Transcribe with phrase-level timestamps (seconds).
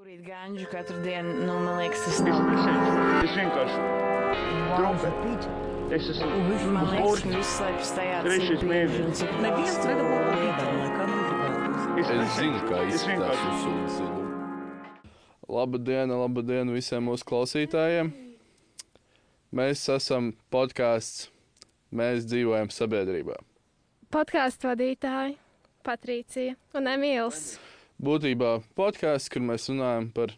[0.00, 2.38] Kurīt ganžu katru dienu, nu, man liekas, tas nav.
[3.20, 3.80] Es vienkārši
[4.70, 5.32] trumpēju.
[5.92, 6.28] Es esmu
[6.72, 9.34] Man liekas, ka viss slēpjas tajā, Trešais mēnesis.
[9.44, 11.82] Neviens nedabūja līderu, lai kā man gribētu.
[12.00, 14.22] Es zinu, kā izskatās jūsu zinu.
[15.58, 18.14] Labdien, labdien visiem mūsu klausītājiem.
[19.60, 21.26] Mēs esam podkāsts,
[21.92, 23.36] mēs dzīvojam sabiedrībā.
[24.08, 25.36] podkāstu vadītāji
[25.84, 27.50] Patricija un Emīls.
[28.00, 30.30] Būtībā podkāsts, kur mēs runājam par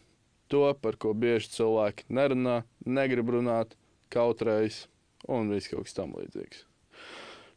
[0.51, 3.77] to, par ko bieži cilvēki nerunā, negrib runāt,
[4.11, 4.89] kautrējas
[5.31, 6.65] un viss kaut kas tam līdzīgs.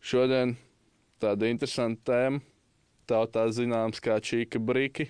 [0.05, 0.54] Šodien
[1.18, 2.44] tāda interesanta tēma,
[3.10, 5.08] tautā zināms kā čīka brīki.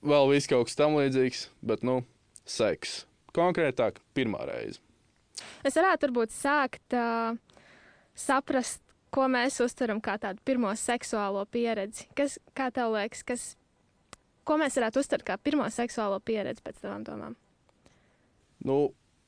[0.00, 2.00] Vēl viss kaut kas tam līdzīgs, bet nu,
[2.48, 3.02] seks.
[3.36, 4.80] Konkrētāk, pirmā reize.
[5.60, 7.36] Es varētu varbūt sākt uh,
[8.16, 8.80] saprast,
[9.12, 12.08] ko mēs uztveram kā tādu pirmo seksuālo pieredzi.
[12.16, 13.46] Kas, kā tev liekas, kas,
[14.48, 17.36] ko mēs varētu uztvert kā pirmo seksuālo pieredzi pēc tavām domām?
[18.64, 18.78] Nu,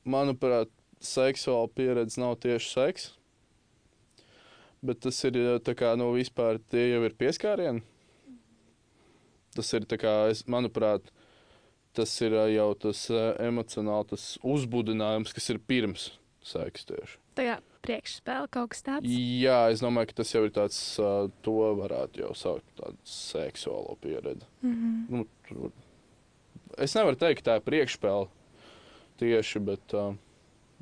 [0.07, 0.71] manuprāt,
[1.03, 3.11] seksuāla pieredze nav tieši seks.
[4.85, 7.83] Bet tas ir eh, kā, nu, vispār tie jau ir pieskārieni.
[9.55, 11.07] Tas ir, kā, es, manuprāt,
[11.95, 16.09] tas ir eh, jau tas eh, emocionāli, tas uzbudinājums, kas ir pirms
[16.45, 17.17] seksa tieši.
[17.35, 19.15] Tā kā priekšspēle kaut kas tāds.
[19.41, 23.09] Jā, es domāju, ka tas jau ir tāds, uh, to varētu jau saukt par tādu
[23.15, 24.45] seksuālo pieredzi.
[24.61, 25.05] Mm -hmm.
[25.09, 25.71] Nu, tur,
[26.77, 28.27] es nevaru teikt, ka tā ir priekšspēle
[29.17, 30.15] tieši, bet uh,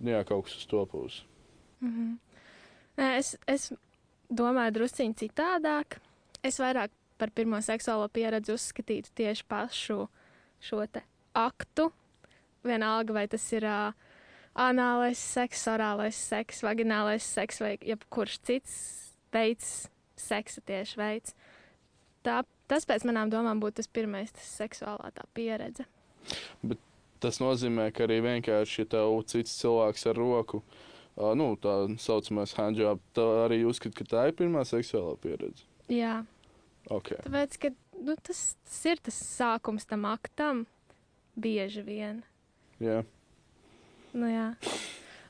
[0.04, 1.24] jā, kaut kas uz to puses.
[1.82, 2.18] Mm -hmm.
[2.98, 3.74] Nē, es, es
[4.30, 5.98] domāju, drusciņi citādāk.
[6.44, 10.08] Es vairāk par pirmo seksuālo pieredzi uzskatītu tieši pašu
[10.60, 10.86] šo
[11.34, 11.92] aktu.
[12.64, 13.94] Vienalga, vai tas ir uh,
[14.56, 18.78] anālais seks, orālais seks, vaginālais seks vai jebkurš cits
[19.34, 19.74] veids,
[20.20, 21.36] seksa tieši veids.
[22.24, 25.88] Tā, tas pēc manām domām būtu tas pirmais, tas seksuālā tā pieredze.
[27.24, 32.56] Tas nozīmē, ka arī vienkārši, ja tev cits cilvēks ar roku, uh, nu, tā saucamais
[32.60, 35.68] handjob, tā arī uzskata, ka tā ir pirmā seksuālā pieredze.
[35.92, 36.22] Jā,
[36.92, 37.20] Okay.
[37.24, 37.72] Tāpēc, ka
[38.04, 40.66] nu, tas, tas ir tas sākums tam aktam,
[41.40, 42.24] bieži vien.
[42.84, 43.04] Jā.
[44.14, 44.50] Nu, jā.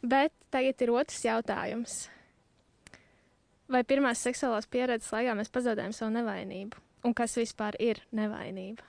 [0.03, 1.99] Bet tagad ir otrs jautājums.
[3.71, 6.81] Vai pirmās seksuālās pieredzes laikā mēs pazaudējam savu nevainību?
[7.07, 8.83] Un kas vispār ir nevainība?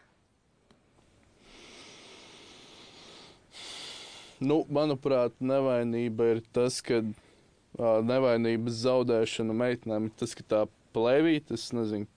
[4.45, 11.55] Nu, manuprāt, nevainība ir tas, ka uh, nevainības zaudēšana meitenēm ir tas, ka tā plēvīte,
[11.55, 12.11] es nezinu,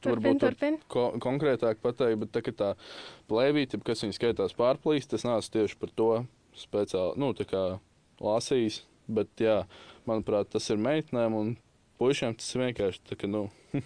[0.00, 0.76] Turpin, varbūt var turpin.
[0.88, 2.68] ko, konkrētāk pateikt, bet tā, ka tā
[3.28, 6.10] plēvīte, kas viņa skaitās pārplīst, tas nāc tieši par to
[6.58, 7.32] speciāli, nu,
[8.20, 9.62] lasījis, bet, jā,
[10.08, 11.54] manuprāt, tas ir meitenēm un
[12.00, 13.46] puišiem tas ir vienkārši tā, ka, nu,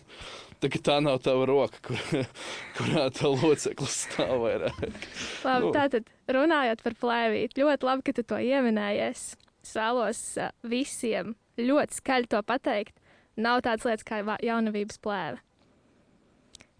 [0.60, 2.26] tā, ka tā nav tava roka, kur,
[2.78, 4.82] kurā tā loceklis stāv vairāk.
[5.46, 5.72] Labi, Nu.
[5.74, 9.24] tātad runājot par plēvīti, ļoti labi, ka tu to ieminējies.
[9.64, 12.98] Es vēlos uh, visiem ļoti skaļi to pateikt.
[13.40, 15.40] Nav tādas lietas kā jaunavības plēve.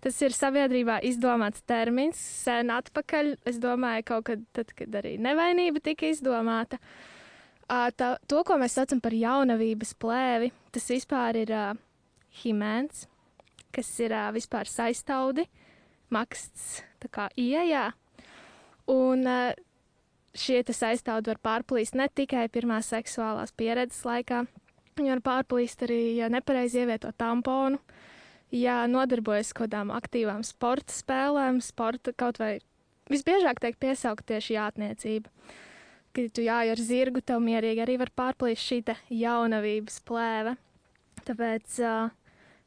[0.05, 3.35] Tas ir sabiedrībā izdomāts termins sen atpakaļ.
[3.49, 6.77] Es domāju, kaut kad, tad, kad arī nevainība tika izdomāta.
[7.65, 11.71] Tā, to, ko mēs saucam par jaunavības plēvi, tas vispār ir uh,
[12.43, 13.07] himēns,
[13.73, 15.47] kas ir uh, vispār saistaudi,
[16.13, 17.87] maksts tā kā ieejā.
[18.93, 19.57] Un uh,
[20.37, 24.45] šie saistaudi var pārplīst ne tikai pirmās seksuālās pieredzes laikā,
[24.99, 27.81] viņi var pārplīst arī, ja nepareizi ievieto tamponu,
[28.55, 32.59] ja nodarbojas kaut kādām aktīvām sporta spēlēm, sporta kaut vai
[33.11, 35.33] visbiežāk tiek piesaukt tieši jātniecība.
[36.15, 40.55] Kad tu jāj ar zirgu, tev mierīgi arī var pārplīst šī jaunavības plēve.
[41.27, 41.81] Tāpēc,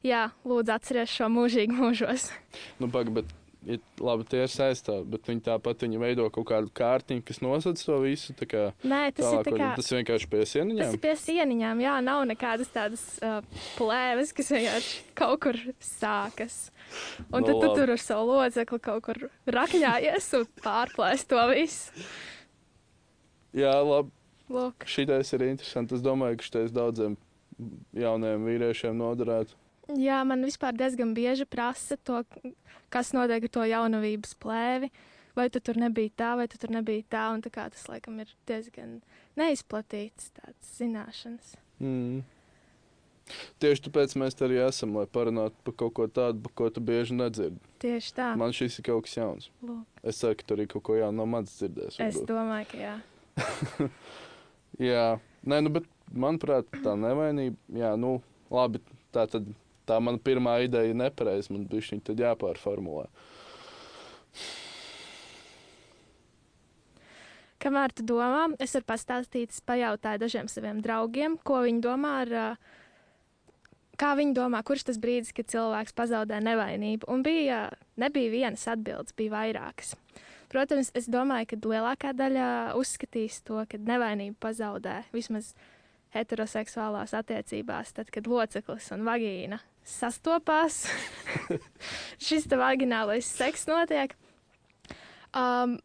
[0.04, 2.32] jā, lūdzu atceries šo mūžīgi mūžos.
[2.82, 3.32] Nu, pag, bet,
[3.68, 7.86] ja, labi, tie ir saistīti, bet viņi tāpat viņi veido kaut kādu kārtiņu, kas nosacīs
[7.90, 8.36] to visu.
[8.48, 9.70] kā Nē, tas tālāk ir kā.
[9.82, 10.94] tas vienkārši pie Tas sieniņām.
[10.96, 13.42] ir pie sieniņām, jā, nav nekādas tādas uh,
[13.78, 16.58] plēves, kas vienkārši kaut kur sākas.
[17.32, 17.76] Un Nu, tad tu labi.
[17.82, 19.18] tur ar savu locekli kaut kur
[19.52, 22.08] rakņājies un pārplēst to visu.
[23.58, 24.14] Jā, labi.
[24.48, 25.92] Lūk, Šitais ir interesants.
[25.98, 27.18] Es domāju, ka šitais daudziem
[27.98, 29.58] jauniem vīriešiem noderētu.
[29.96, 32.24] Jā, man vispār diezgan bieži prasa to,
[32.94, 34.92] kas notiek ar to jaunavības plēvi.
[35.38, 38.18] Vai tu tur nebija tā, vai tu tur nebija tā, un tā kā tas laikam
[38.24, 38.96] ir diezgan
[39.38, 41.52] neizplatīts tāds zināšanas.
[41.78, 42.24] Mm.
[43.62, 46.82] Tieši tāpēc mēs te arī esam, lai parunātu par kaut ko tādu, par ko tu
[46.82, 47.60] bieži nedzirdi.
[47.84, 48.32] Tieši tā.
[48.40, 49.50] Man šis ir kaut kas jauns.
[49.62, 49.84] Lūk.
[50.02, 52.00] Es ceru, ka tu arī kaut ko jaunu no manis dzirdēsi.
[52.02, 52.32] Es varbūt.
[52.32, 52.96] domāju, ka jā.
[54.78, 55.06] Jā,
[55.48, 58.18] nē, nu, bet manuprāt, tā nevainība, jā, nu,
[58.54, 58.82] labi,
[59.16, 59.48] tā tad
[59.88, 61.54] tā mana pirmā ideja ir nepareiza.
[61.54, 63.08] Man bija viņa tad jāpārformulē.
[67.58, 72.34] Kamēr tu domā, es varu pastāstīt, pajautāju dažiem saviem draugiem, ko viņi domā ar,
[73.98, 77.10] kā viņi domā, kurš tas brīdis, kad cilvēks pazaudē nevainību.
[77.10, 77.64] Un bija,
[77.98, 79.96] nebija vienas atbildes, bija vairākas.
[80.54, 82.50] Protams, es domāju, ka lielākā daļa
[82.80, 85.56] uzskatīs to, ka nevainība pazaudē vismaz
[86.16, 90.86] heteroseksuālās attiecībās, tad, kad loceklis un vagīna sastopās,
[92.28, 94.16] šis te vaginālais seks notiek.
[95.38, 95.78] Um,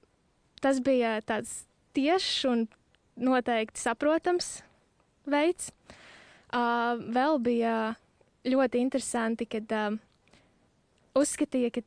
[0.63, 1.65] tas bija tāds
[1.97, 2.67] tiešs un
[3.21, 4.61] noteikti saprotams
[5.29, 5.71] veids.
[6.53, 7.75] Uh, vēl bija
[8.49, 9.97] ļoti interesanti, kad uh,
[11.17, 11.85] uzskatīja, ka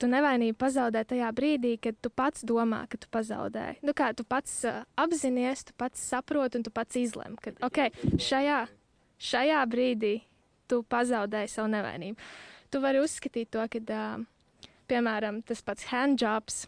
[0.00, 3.78] tu nevainību pazaudē tajā brīdī, kad tu pats domā, ka tu pazaudēji.
[3.86, 7.94] Nu, kā tu pats uh, apzinājies, tu pats saproti un tu pats izlemi, ka okay,
[8.18, 8.64] šajā,
[9.22, 10.16] šajā brīdī
[10.70, 12.30] tu pazaudēji savu nevainību.
[12.72, 16.64] Tu vari uzskatīt to, ka, uh, piemēram, tas pats handjobs,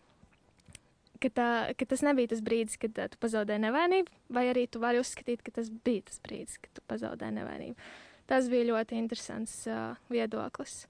[1.22, 1.48] ka, tā,
[1.78, 5.44] ka tas nebija tas brīdis, kad uh, tu pazaudēji nevainību, vai arī tu vari uzskatīt,
[5.46, 7.88] ka tas bija tas brīdis, kad tu pazaudēji nevainību.
[8.26, 10.84] Tas bija ļoti interesants uh, viedoklis.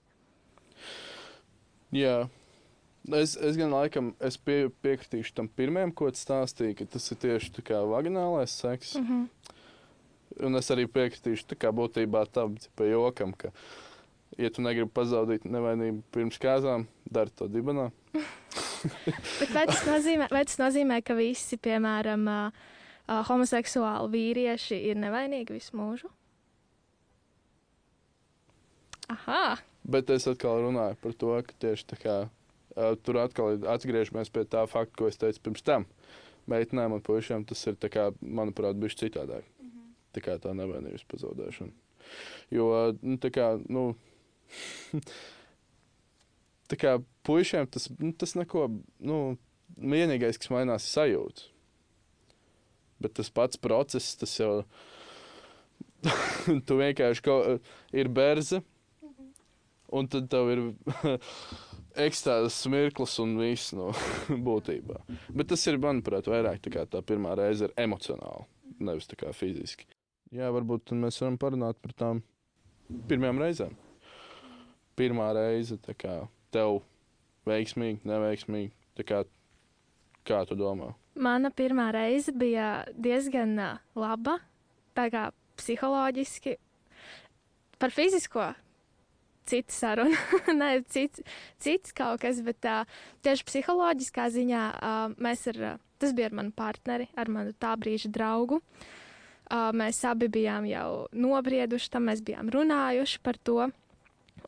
[1.95, 2.27] Jā.
[3.15, 7.21] Es, es gan laikam es pie, piekritīšu tam pirmajam, ko tu stāstīji, ka tas ir
[7.23, 8.97] tieši tā kā vaginālais seks.
[8.99, 9.53] Mm -hmm.
[10.45, 13.53] Un es arī piekritīšu tā kā būtībā tam pa jokam, ka,
[14.37, 17.89] ja tu negribi pazaudīt nevainību pirms kāzām, dari to dibenā.
[19.57, 22.67] vai, tas nozīmē, vai tas nozīmē, ka visi, piemēram, uh,
[23.31, 26.13] homoseksuāli vīrieši ir nevainīgi visu mūžu?
[29.13, 29.57] Aha!
[29.87, 34.45] Bet es atkal runāju par to, ka tieši tā kā uh, tur atkal atgriežamies pie
[34.51, 35.87] tā fakta, ko es teicu pirms tam.
[36.51, 39.47] Meitenēm un puišiem tas ir, kā, manuprāt, bijis citādāk.
[40.17, 41.75] Tā kā tā nevainības pazaudēšana.
[42.55, 42.71] Jo,
[43.03, 43.89] nu, tā kā, nu,
[46.71, 46.97] tā kā
[47.27, 48.69] puišiem tas, nu, tas neko,
[49.05, 49.19] nu,
[49.77, 51.51] vienīgais, kas mainās, ir sajūta.
[53.03, 54.53] Bet tas pats process, tas jau,
[56.67, 58.63] tu vienkārši kaut, ir berze
[59.93, 60.63] un tad tev ir
[62.07, 63.93] ekstāzes mirklis un viss no
[64.49, 65.03] būtībā.
[65.33, 68.47] Bet tas ir, manuprāt, vairāk tā, tā pirmā reize ir emocionāli,
[68.81, 69.89] nevis tā kā fiziski.
[70.35, 72.21] Jā, varbūt mēs varam parunāt par tām
[73.07, 73.77] pirmajām reizēm.
[74.99, 76.25] Pirmā reize, kā
[76.55, 76.81] tev
[77.47, 79.23] veiksmīgi, neveiksmīgi, kā,
[80.27, 80.91] kā tu domā?
[81.15, 83.55] Mana pirmā reize bija diezgan
[83.95, 84.39] laba,
[84.99, 85.29] tā kā
[85.61, 86.57] psiholoģiski.
[87.79, 88.51] Par fizisko
[89.47, 90.19] cita saruna,
[90.59, 91.23] ne cits,
[91.63, 92.83] cits kaut kas, bet uh,
[93.23, 94.67] tieši psiholoģiskā ziņā
[95.23, 95.65] mēs ar,
[96.03, 98.59] tas bija ar manu partneri, ar manu tā brīža draugu.
[98.59, 98.95] Uh,
[99.51, 103.69] mēs abi bijām jau nobrieduši tam, mēs bijām runājuši par to.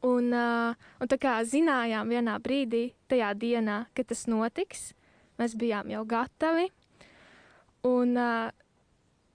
[0.04, 4.92] Un, un tā kā zinājām vienā brīdī, tajā dienā, kad tas notiks,
[5.40, 6.68] mēs bijām jau gatavi.
[7.86, 8.14] Un,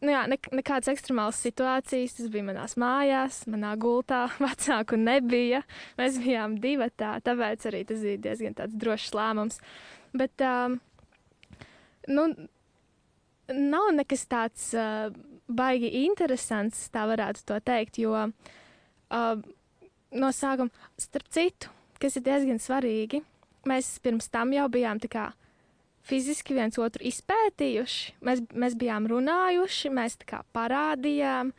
[0.03, 2.17] nu jā, ne, nekādas ekstremālas situācijas.
[2.19, 4.25] Tas bija manās mājās, manā gultā.
[4.43, 5.63] Vecāku nebija.
[5.99, 9.61] Mēs bijām divi tā, tāpēc arī tas bija diezgan drošs lēmums.
[10.13, 10.79] Bet, um,
[12.11, 12.27] nu,
[13.49, 15.09] nav nekas tāds uh,
[15.47, 19.43] baigi interesants, tā varētu to teikt, jo uh,
[20.13, 23.23] no sākuma, starp citu, kas ir diezgan svarīgi,
[23.69, 25.27] mēs pirms tam jau bijām tā kā
[26.03, 28.17] fiziski viens otru izpētījuši.
[28.27, 31.53] Mēs, mēs bijām runājuši, mēs tā kā parādījām,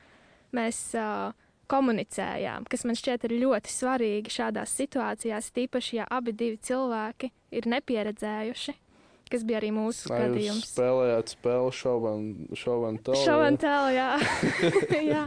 [0.54, 1.32] mēs uh,
[1.70, 7.68] komunicējām, kas man šķiet ir ļoti svarīgi šādās situācijās, tīpaši, ja abi divi cilvēki ir
[7.72, 8.76] nepieredzējuši.
[9.34, 10.60] Kas bija arī mūsu Lai gadījums.
[10.62, 13.18] Jūs spēlējāt spēli šovan tālu.
[13.18, 14.10] Šovan tālu, jā.
[15.14, 15.24] jā.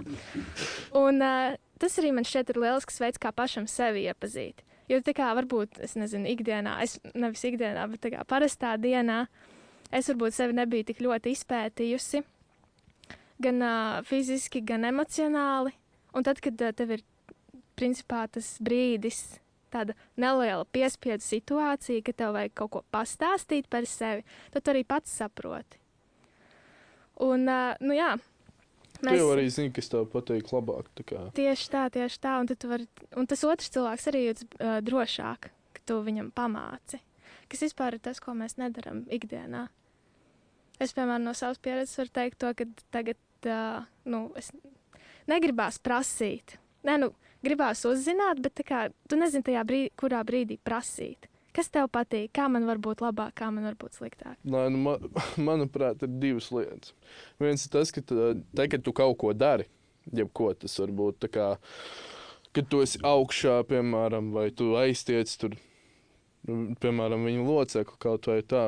[0.95, 4.63] Un uh, tas arī man šķiet ir lielisks veids, kā pašam sevi iepazīt.
[4.87, 9.25] Jo tā kā varbūt, es nezinu, ikdienā, es nevis ikdienā, bet tā kā parastā dienā,
[9.91, 12.23] es varbūt sevi nebiju tik ļoti izpētījusi,
[13.43, 15.75] gan uh, fiziski, gan emocionāli.
[16.15, 17.03] Un tad, kad uh, tev ir
[17.75, 19.41] principā tas brīdis,
[19.73, 24.85] tāda neliela piespiedu situācija, ka tev vajag kaut ko pastāstīt par sevi, tad tu arī
[24.87, 25.81] pats saproti.
[27.25, 28.15] Un, uh, nu jā,
[28.97, 29.13] Mēs...
[29.13, 30.87] Tu jau arī zini, kas tev patīk labāk.
[30.97, 32.37] Tā tieši tā, tieši tā.
[32.41, 32.85] Un, var...
[33.19, 36.97] un tas otrs cilvēks arī jūtas uh, drošāk, ka tu viņam pamāci.
[37.51, 39.67] Kas vispār ir tas, ko mēs nedaram ikdienā.
[40.81, 44.49] Es, piemēram, no savas pieredzes varu teikt to, ka tagad, uh, nu, es
[45.29, 46.57] negribās prasīt.
[46.87, 47.11] Nē, nu,
[47.47, 51.29] gribās uzzināt, bet kā, tu nezini brīdī, kurā brīdī prasīt.
[51.57, 52.29] Kas tev patīk?
[52.37, 54.35] Kā man var būt labāk, kā man var būt sliktāk?
[54.45, 55.07] Nē, nu, man,
[55.49, 56.93] manuprāt, ir divas lietas.
[57.41, 59.65] Viens ir tas, ka te, kad tu kaut ko dari,
[60.13, 61.47] jebko tas var būt kā,
[62.53, 65.57] kad tu esi augšā, piemēram, vai tu aiztiec tur,
[66.45, 68.67] nu, piemēram, viņu locekli kaut vai tā.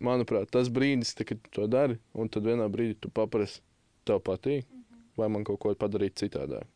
[0.00, 3.64] manuprāt, tas brīdis, te, kad tu to dari, un tad vienā brīdī tu paprasti,
[4.06, 4.70] tev patīk,
[5.18, 6.70] vai man kaut ko padarīt citādāk.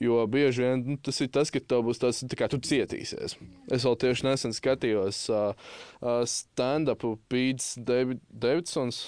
[0.00, 3.36] Jo bieži vien nu, tas ir tas, ka tev būs tas, tā kā tu cietīsies.
[3.68, 5.52] Es vēl tieši nesen skatījos uh,
[6.00, 9.02] uh, stand-up Pīts David, Davidsons.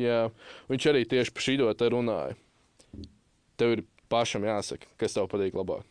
[0.00, 0.30] Jā,
[0.70, 2.38] viņš arī tieši par šī te runāja.
[3.60, 5.84] Tev ir pašam jāsaka, kas tev patīk labāk.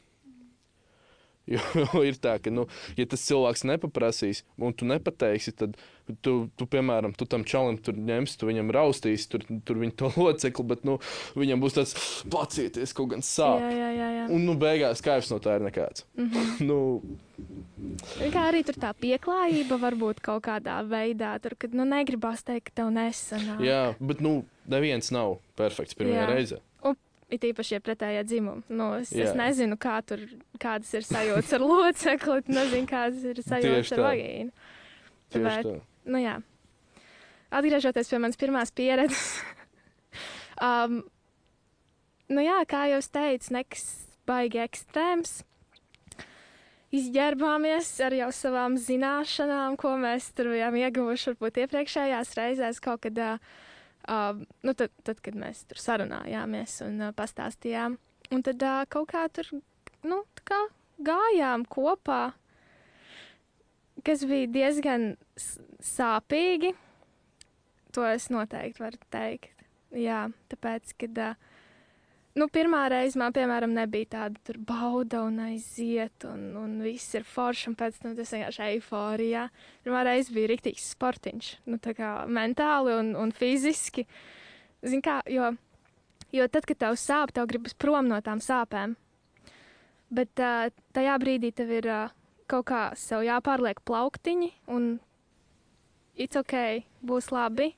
[1.50, 1.62] Jo
[2.10, 2.68] ir tā, ka, nu,
[3.00, 5.80] ja tas cilvēks nepaprasīs, un tu nepateiksi, tad
[6.26, 10.12] tu, tu piemēram, tu tam čalam tur ņemsi, tu viņam raustīsi, tur, tur viņa to
[10.24, 11.00] locekli, bet nu,
[11.40, 11.96] viņam būs tāds
[12.30, 13.64] pacieties, kaut gan sāp.
[13.66, 14.12] Jā, jā, jā.
[14.20, 14.28] jā.
[14.36, 16.06] Un, nu, beigās kaifs no tā ir nekāds.
[16.18, 16.62] Mm -hmm.
[16.70, 16.80] nu,
[18.20, 22.70] Kā arī tur tā pieklājība var būt kaut kādā veidā, tur, kad nu, negribās teikt,
[22.70, 23.62] ka tev nesanāk.
[23.64, 26.30] jā, bet, nu, neviens nav perfekts pirmajā Jā.
[26.30, 26.60] reizē.
[27.30, 28.64] It īpaši, ja pretējā dzimuma.
[28.74, 29.28] Nu, es, Jā.
[29.30, 30.24] es nezinu, kā tur,
[30.62, 34.50] kādas ir sajūtas ar locekli, nezinu, kādas ir sajūtas ar vagīnu.
[35.36, 35.76] Bet- tā.
[36.10, 36.40] Nu, jā.
[37.54, 39.44] Atgriežoties pie manas pirmās pieredzes.
[40.70, 41.04] um,
[42.34, 43.86] nu, jā, kā jau teicu, nekas
[44.30, 45.44] baigi ekstrēms.
[46.90, 53.22] Izģērbāmies ar jau savām zināšanām, ko mēs tur bijām ieguvuši varbūt iepriekšējās reizēs, kaut kad,
[53.22, 53.60] uh,
[54.10, 57.98] uh, nu, tad, tad, kad mēs tur sarunājāmies un uh, pastāstījām.
[58.34, 59.48] Un tad uh, kaut kā tur,
[60.06, 60.60] nu, kā
[61.06, 62.34] gājām kopā,
[64.06, 65.14] kas bija diezgan
[65.84, 66.74] sāpīgi.
[67.96, 69.66] To es noteikti varu teikt.
[69.98, 71.49] Jā, tāpēc, kad uh,
[72.38, 77.70] nu, pirmā reize man, piemēram, nebija tāda bauda un aiziet, un, un viss ir forši,
[77.72, 79.48] un pēc tam tas vienkārši eiforijā.
[79.86, 84.06] Pirmā reize bija rīktīgs sportiņš, nu, tā kā mentāli un, un fiziski.
[84.86, 85.52] Zin kā, jo,
[86.36, 88.96] jo tad, kad tev sāp, tev gribas prom no tām sāpēm.
[90.14, 92.16] Bet uh, tajā brīdī tev ir uh,
[92.50, 94.96] kaut kā sev jāpārliek plauktiņi, un
[96.18, 97.74] it's ok, būs labi.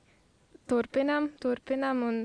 [0.70, 2.20] Turpinam, turpinam, un,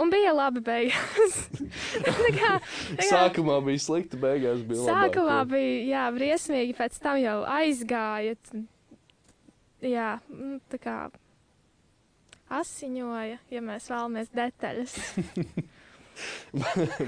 [0.00, 1.34] un bija labi beigās.
[2.06, 4.90] Tā kā, tā kā Sākumā bija slikti, beigās bija labi.
[4.90, 8.32] Sākumā bija jā, briesmīgi, pēc tam jau aizgāja.
[9.84, 10.96] Jā, mm, tā kā
[12.60, 14.92] asiņoja, ja mēs vēlamies detaļas.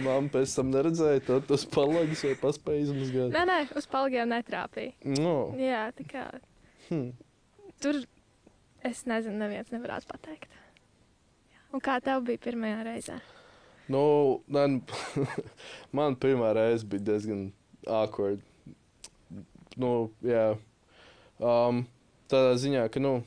[0.05, 3.29] Māma pēc tam neredzēja, tad tas palaidis vai paspēja izmazgāt.
[3.35, 4.93] Nē, nē, uz palgiem netrāpīja.
[5.19, 5.37] No.
[5.61, 6.25] Jā, tā kā
[6.89, 7.13] Hmm.
[7.81, 7.95] tur
[8.85, 10.49] es nezinu, neviens nevarētu pateikt.
[11.73, 13.19] Un kā tev bija pirmajā reizē?
[13.93, 14.03] Nu,
[14.53, 14.81] man,
[15.97, 17.47] man pirmā reize bija diezgan
[17.89, 18.43] awkward.
[19.81, 20.53] Nu, jā.
[21.43, 21.85] Um,
[22.31, 23.23] tādā ziņā, ka, nu,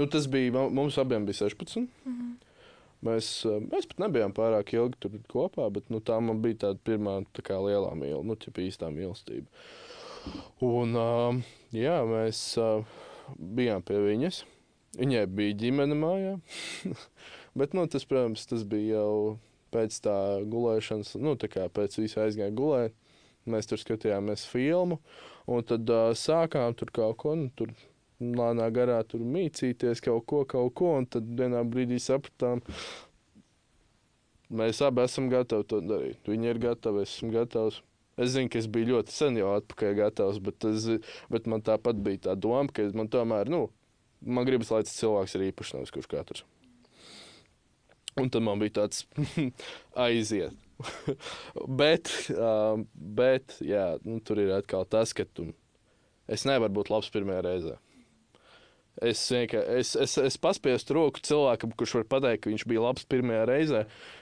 [0.00, 1.84] nu tas bija, mu- mums abiem bija 16.
[2.08, 2.32] Mhm.
[3.04, 7.18] Mēs, uh, mēs pat nebijām pārāk ilgi tur kopā, bet nu, tā bija tāda pirmā
[7.36, 9.44] tā kā lielā mīlestība, nu, tā īstā mīlestība.
[10.64, 11.42] Un, um,
[11.76, 12.80] jā, mēs uh,
[13.36, 14.38] bijām pie viņas.
[14.98, 16.34] Viņai bija ģimene mājā.
[17.58, 19.38] bet, nu, tas, protams, tas bija jau
[19.74, 20.18] pēc tā
[20.50, 22.94] gulēšanas, nu, tā kā pēc visa aizgāja gulēt.
[23.50, 25.02] Mēs tur skatījāmies filmu,
[25.50, 27.74] un tad uh, sākām tur kaut ko, nu, tur
[28.20, 32.62] lēnā garā tur mīcīties, kaut ko, kaut ko, un tad vienā brīdī sapratām,
[34.48, 36.22] mēs abi esam gatavi to darīt.
[36.30, 37.82] Viņi ir gatavi, es esmu gatavs.
[38.14, 40.84] Es zinu, ka es biju ļoti sen jau atpakaļ gatavs, bet, es,
[41.34, 43.66] bet man tāpat bija tā doma, ka man tomēr, nu,
[44.26, 46.44] man gribas, lai tas cilvēks ir īpašs, nevis kurš katrs.
[48.20, 49.04] Un tad man bija tāds
[50.06, 50.54] aiziet.
[51.80, 55.48] bet, um, bet jā, nu, tur ir atkal tas, ka tu,
[56.30, 57.76] es nevaru būt labs pirmajā reizē.
[59.02, 63.02] Es vienkārši es, es, es paspiestu roku cilvēkam, kurš var pateikt, ka viņš bija labs
[63.10, 63.80] pirmajā reizē,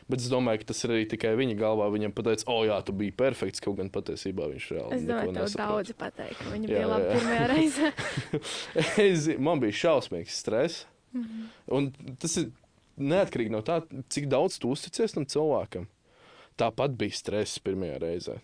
[0.08, 1.90] bet es domāju, ka tas ir arī tikai viņa galvā.
[1.92, 5.36] Viņam pateica, o, jā, tu biji perfekts, kaut gan patiesībā viņš reāli Es domāju, neko
[5.36, 5.74] nesaprot.
[5.76, 7.18] daudzi pateikt, ka viņi Jā, bija labi jā.
[7.18, 7.92] pirmajā reizē.
[9.10, 10.86] es, man bija šausmīgs stress.
[11.68, 11.90] Un
[12.22, 12.48] tas ir
[12.96, 15.84] neatkarīgi no tā, cik daudz tu uzticies tam cilvēkam.
[16.60, 18.38] Tāpat bija stress pirmajā reizē.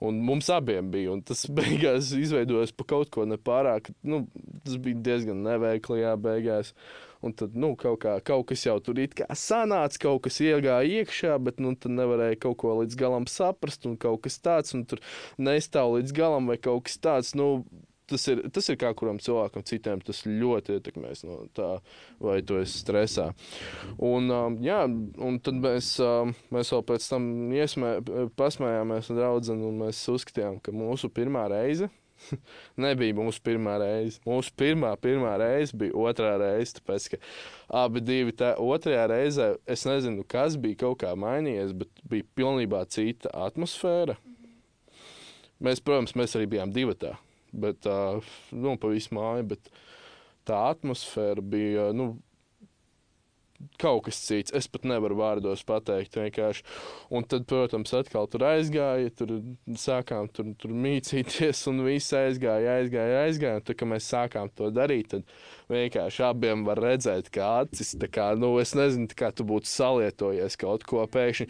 [0.00, 3.92] Un mums abiem bija, un tas beigās izveidojās par kaut ko nepārāk.
[4.00, 4.22] Nu,
[4.64, 6.72] tas bija diezgan neveikli, jā, beigās.
[7.20, 11.02] Un tad, nu, kaut, kā, kaut kas jau tur it kā sanāca, kaut kas iegāja
[11.02, 14.86] iekšā, bet, nu, tad nevarēja kaut ko līdz galam saprast, un kaut kas tāds, un
[14.88, 15.04] tur
[15.36, 17.34] nestāv līdz galam, vai kaut kas tāds.
[17.36, 17.50] Nu,
[18.10, 21.70] tas ir, tas ir kā kuram cilvēkam citiem, tas ļoti ietekmēs no tā,
[22.22, 23.30] vai tu esi stresā.
[23.96, 27.96] Un, um, jā, un tad mēs, um, mēs vēl pēc tam iesmē,
[28.40, 31.90] pasmējāmies ar draugu, un mēs uzskatījām, ka mūsu pirmā reize
[32.84, 34.20] nebija mūsu pirmā reize.
[34.26, 37.20] Mūsu pirmā, pirmā reize bija otrā reize, tāpēc ka
[37.82, 42.84] abi divi tā otrajā reizē, es nezinu, kas bija kaut kā mainījies, bet bija pilnībā
[42.92, 44.18] cita atmosfēra.
[45.60, 47.14] Mēs, protams, mēs arī bijām divi tā,
[47.52, 47.86] bet
[48.52, 49.46] nu, pa visu māju.
[49.54, 49.70] Bet,
[50.48, 51.90] tā atmosfēra bija.
[51.96, 52.12] Nu,
[53.80, 56.16] Kaut kas cits, es pat nevaru vārdos pateikt.
[56.16, 56.62] Vienkārši.
[57.12, 59.34] Un tad, protams, atkal tur aizgāja, tur
[59.80, 63.60] sākām tur, tur mīcīties, un viss aizgāja, aizgāja, aizgāja.
[63.60, 65.34] Un tad, kad mēs sākām to darīt, tad
[65.72, 67.92] vienkārši abiem var redzēt, kā acis.
[68.12, 71.48] Kā, nu, es nezinu, kā tu būtu salietojies kaut ko pēkšņi.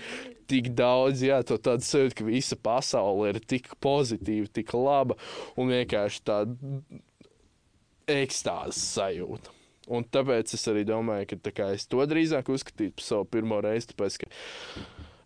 [0.50, 5.14] Tik daudz, jā, to tādu sajūtu, ka visa pasaule ir tik pozitīva, tik laba
[5.54, 6.74] un vienkārši tāda
[8.10, 9.59] ekstāzes sajūta.
[9.90, 13.90] Un tāpēc es arī domāju, ka kā, es to drīzāk uzskatītu par savu pirmo reizi.
[13.90, 14.20] Tāpēc,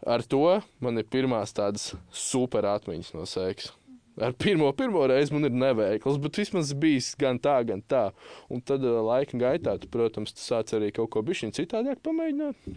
[0.09, 0.45] ar to
[0.85, 3.75] man ir pirmās tādas super atmiņas no seksa.
[4.23, 8.07] Ar pirmo, pirmo reizi man ir neveikls, bet vismaz bijis gan tā, gan tā.
[8.53, 12.69] Un tad uh, laika gaitā, tu, protams, tu sāc arī kaut ko bišķiņ citādāk pamēģināt.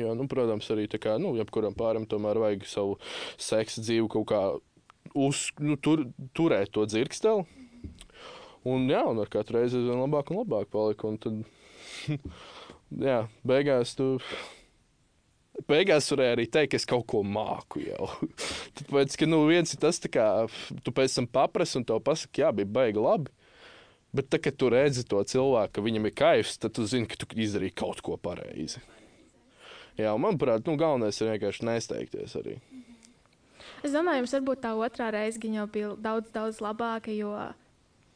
[0.00, 2.96] Jo, nu, protams, arī tā kā, nu, jebkuram pāram tomēr vajag savu
[3.36, 4.40] seksa dzīvi kaut kā
[5.12, 7.44] uz, nu, tur, turēt to dzirksteli.
[8.64, 11.08] Un, jā, un ar katru reizi aizvien labāk un labāk palika.
[11.08, 11.40] Un tad,
[13.08, 14.14] jā, beigās tu.
[15.70, 18.08] Beigās varēja arī teikt, ka es kaut ko māku jau.
[18.80, 20.26] Tāpēc, ka nu, viens ir tas, kā
[20.82, 23.30] tu pēc tam paprasti un te pasaki, jā, bija baigi labi.
[24.14, 27.18] Bet, tā, kad tu redzi to cilvēku, ka viņam ir kaifs, tad tu zini, ka
[27.18, 28.82] tu izdarīji kaut ko pareizi.
[29.98, 32.56] Jā, manuprāt, nu, galvenais ir vienkārši nesteigties arī.
[33.84, 37.34] Es domāju, jums varbūt tā otrā reize jau bija daudz, daudz labāka, jo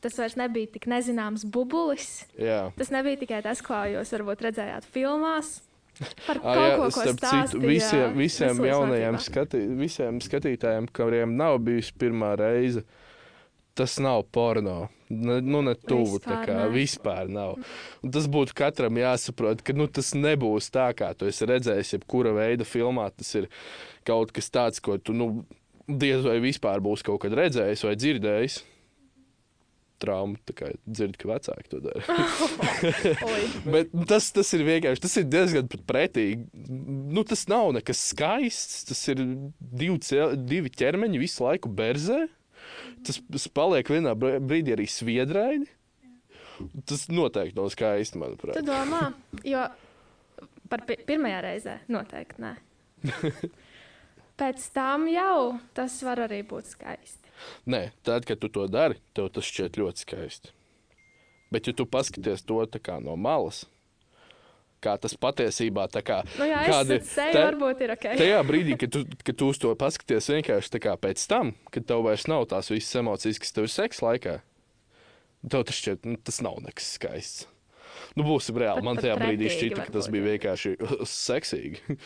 [0.05, 2.25] tas vairs nebija tik nezināms bubulis.
[2.38, 2.69] Jā.
[2.78, 5.59] Tas nebija tikai tas, ko jūs varbūt redzējāt filmās.
[5.99, 11.97] Par kaut jā, ko, ko citu, visiem, visiem jaunajiem skati, visiem skatītājiem, kuriem nav bijusi
[11.99, 12.85] pirmā reize,
[13.78, 14.87] tas nav porno.
[15.09, 16.69] Ne, nu, ne tuvu tā Vispār kā ne.
[16.75, 17.57] vispār nav.
[18.05, 22.35] Un tas būtu katram jāsaprot, ka nu, tas nebūs tā, kā tu esi redzējis, jebkura
[22.37, 23.09] veida filmā.
[23.17, 23.49] Tas ir
[24.07, 25.31] kaut kas tāds, ko tu nu,
[25.88, 28.61] diez vai vispār būsi kaut kad redzējis vai dzirdējis.
[29.99, 32.02] Trauma, tā kā dzird, ka vecāki to dara.
[33.75, 36.47] Bet tas, tas ir vienkārši tas ir diezgan pretīgi.
[37.11, 38.84] Nu, tas nav nekas skaists.
[38.91, 39.25] Tas ir
[39.58, 39.99] divi,
[40.49, 42.25] divi ķermeņi visu laiku berzē.
[43.06, 45.69] Tas, tas paliek vienā br- brīdī arī sviedraini.
[46.91, 48.58] Tas noteikti nav skaisti, Tu manuprāt.
[48.67, 49.13] domā,
[49.47, 49.61] jo
[50.69, 52.50] par pi pirmajā reizē noteikti nē.
[54.39, 57.27] Pēc tam jau tas var arī būt skaisti.
[57.70, 60.54] Nē, tad, kad tu to dari, tev tas šķiet ļoti skaisti.
[61.52, 62.60] Bet, ja tu paskaties to
[63.00, 63.62] no malas,
[64.84, 68.04] kā tas patiesībā kā Nu, jā, kādi seju te- varbūt ir ok.
[68.20, 72.04] Tajā brīdī, kad tu, kad tu uz to paskaties, vienkārši kā pēc tam, kad tev
[72.06, 74.36] vairs nav tās visas emocijas, kas tev ir seksa laikā,
[75.50, 77.46] tev tas šķiet, nu, tas nav nekas skaists.
[78.14, 78.78] Nu, būsim reāli.
[78.78, 80.76] Pat- Man pat tajā brīdī šķita, ka tas bija vienkārši
[81.10, 81.96] seksīgi.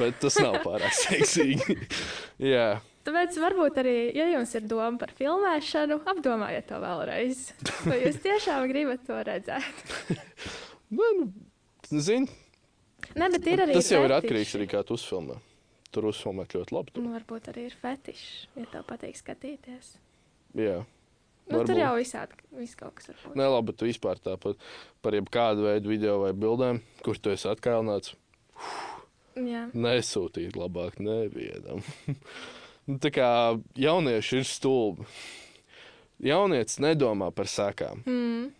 [0.00, 1.76] Bet tas nav pārāk seksīgi.
[2.54, 7.44] Jā, Tāpēc varbūt arī, ja jums ir doma par filmēšanu, apdomājiet to vēlreiz.
[7.86, 9.92] Vai jūs tiešām gribat to redzēt?
[10.96, 12.26] nu, nu, zini,
[13.14, 14.18] Nē, bet ir arī tas jau ir fetiši.
[14.18, 15.38] atkarīgs arī kā tu uzfilmē.
[15.94, 16.96] Tur uzfilmēt ļoti labi.
[16.98, 18.26] Nu, varbūt arī ir fetišs,
[18.58, 19.94] ja tev patīk skatīties.
[20.58, 20.82] Jā.
[21.46, 21.78] Nu, tur Varbūt.
[21.78, 23.36] jau visādi, viss kaut kas būt.
[23.38, 24.58] Nē, labi, bet tu vispār tāpat
[25.04, 28.16] par jebkādu veidu video vai bildēm, kur tu esi atkailināts.
[29.38, 29.68] Jā.
[29.70, 31.84] Nesūtīt labāk nevienam.
[32.86, 33.28] Nu, Tā kā
[33.74, 35.06] jaunieši ir stulbi.
[36.22, 38.00] Jaunietis nedomā par sekām.
[38.06, 38.52] Mm.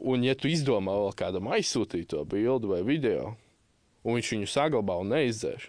[0.00, 3.34] Un, ja tu izdomā vēl kādam aizsūtīt to bildi vai video,
[4.04, 5.66] un viņš viņu saglabā un neizdzēš,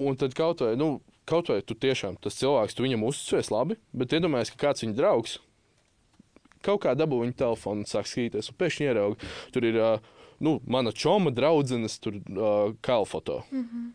[0.00, 3.76] un tad kaut vai, nu, kaut vai tu tiešām tas cilvēks, tu viņam uzticies labi,
[3.92, 5.36] bet iedomājies, ka kāds viņa draugs
[6.66, 9.92] kaut kā dabū viņa telefonu un sāk skatīties, un pēkšņi ierauga, tur ir ā,
[10.42, 13.42] nu, mana čoma draudzenes, tur uh, kalfoto.
[13.50, 13.86] Mm -hmm.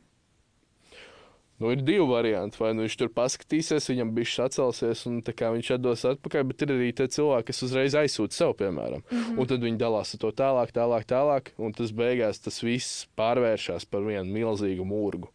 [1.62, 2.58] Nu, ir divi varianti.
[2.58, 6.74] Vai nu viņš tur paskatīsies, viņam bija šis atcelsies, un viņš atdos atpakaļ, bet ir
[6.74, 9.04] arī tie cilvēki, kas uzreiz aizsūta sev, piemēram.
[9.06, 9.40] Mm -hmm.
[9.40, 13.86] Un tad viņi dalās ar to tālāk, tālāk, tālāk, un tas beigās tas viss pārvēršas
[13.86, 15.30] par vienu milzīgu mūrgu.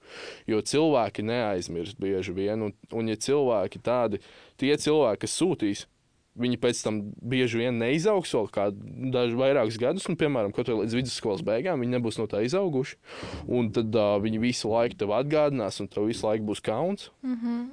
[0.47, 4.19] Jo cilvēki neaizmirst bieži vien, un, un ja cilvēki tādi,
[4.59, 5.87] tie cilvēki, kas sūtīs,
[6.37, 10.83] viņi pēc tam bieži vien neizaugs vēl kādu dažu vairākus gadus, un, piemēram, kaut vai
[10.83, 13.01] līdz vidusskolas beigām, viņi nebūs no tā izauguši.
[13.49, 17.11] Un tad uh, viņi visu laiku tev atgādinās, un tev visu laiku būs kauns.
[17.25, 17.67] Mm -hmm.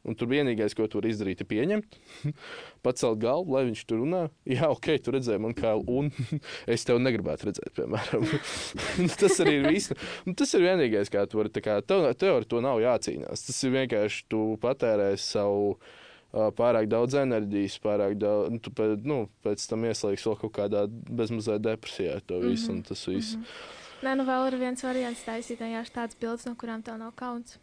[0.00, 1.96] Un tur vienīgais, ko tu vari izdarīt, ir pieņemt,
[2.86, 4.22] pacelt galvu, lai viņš tur runā.
[4.48, 6.08] Jā, ok, tu redzēji man kā, un
[6.74, 8.24] es tevi negribētu redzēt, piemēram.
[9.20, 9.92] tas arī ir viss.
[10.36, 11.52] Tas ir vienīgais, kā tu vari.
[11.60, 13.44] Kā, tev, tev ar to nav jācīnās.
[13.44, 15.76] Tas ir vienkārši tu patērēsi savu.
[15.76, 15.99] ā,
[16.30, 18.52] Pārāk daudz enerģijas, pārāk daudz.
[18.54, 18.70] Nu, tu
[19.02, 22.72] nu, pēc tam ieslēgsi vēl kaut kādā bezmazliet depresijā visu.
[22.72, 22.88] Mm -hmm.
[22.88, 23.36] Tas viss.
[23.36, 23.78] Mm -hmm.
[24.00, 25.58] Nē, nu vēl ir viens variants taisīt
[25.92, 27.58] tādas bildes, no kurām tev nav kauns.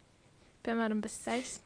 [0.62, 1.60] Piemēram, bez sejas.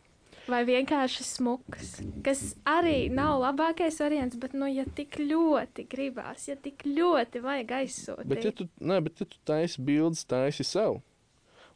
[0.48, 6.56] vai vienkārši smuks, kas arī nav labākais variants, bet, nu, ja tik ļoti gribās, ja
[6.56, 11.00] tik ļoti vajag aizsūtīt, Bet, ja tu, nē, bet ja tu taisi bildes, taisi sev.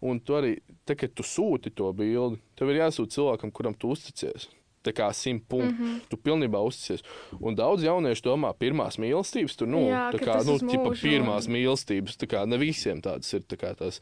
[0.01, 3.93] Un tu arī, tā, kad tu sūti to bildi, tev ir jāsūta cilvēkam, kuram tu
[3.95, 4.49] uzticies.
[4.87, 5.75] Tā kā simt punktu.
[5.75, 5.89] Mm.
[5.89, 6.01] -hmm.
[6.11, 7.05] Tu pilnībā uzticies.
[7.41, 12.17] Un daudz jauniešu domā, pirmās mīlestības, tur, nu, Jā, tā kā, nu, tipa, pirmās mīlestības,
[12.17, 13.43] tā kā ne visiem tādas ir.
[13.43, 14.01] Tā kā tās,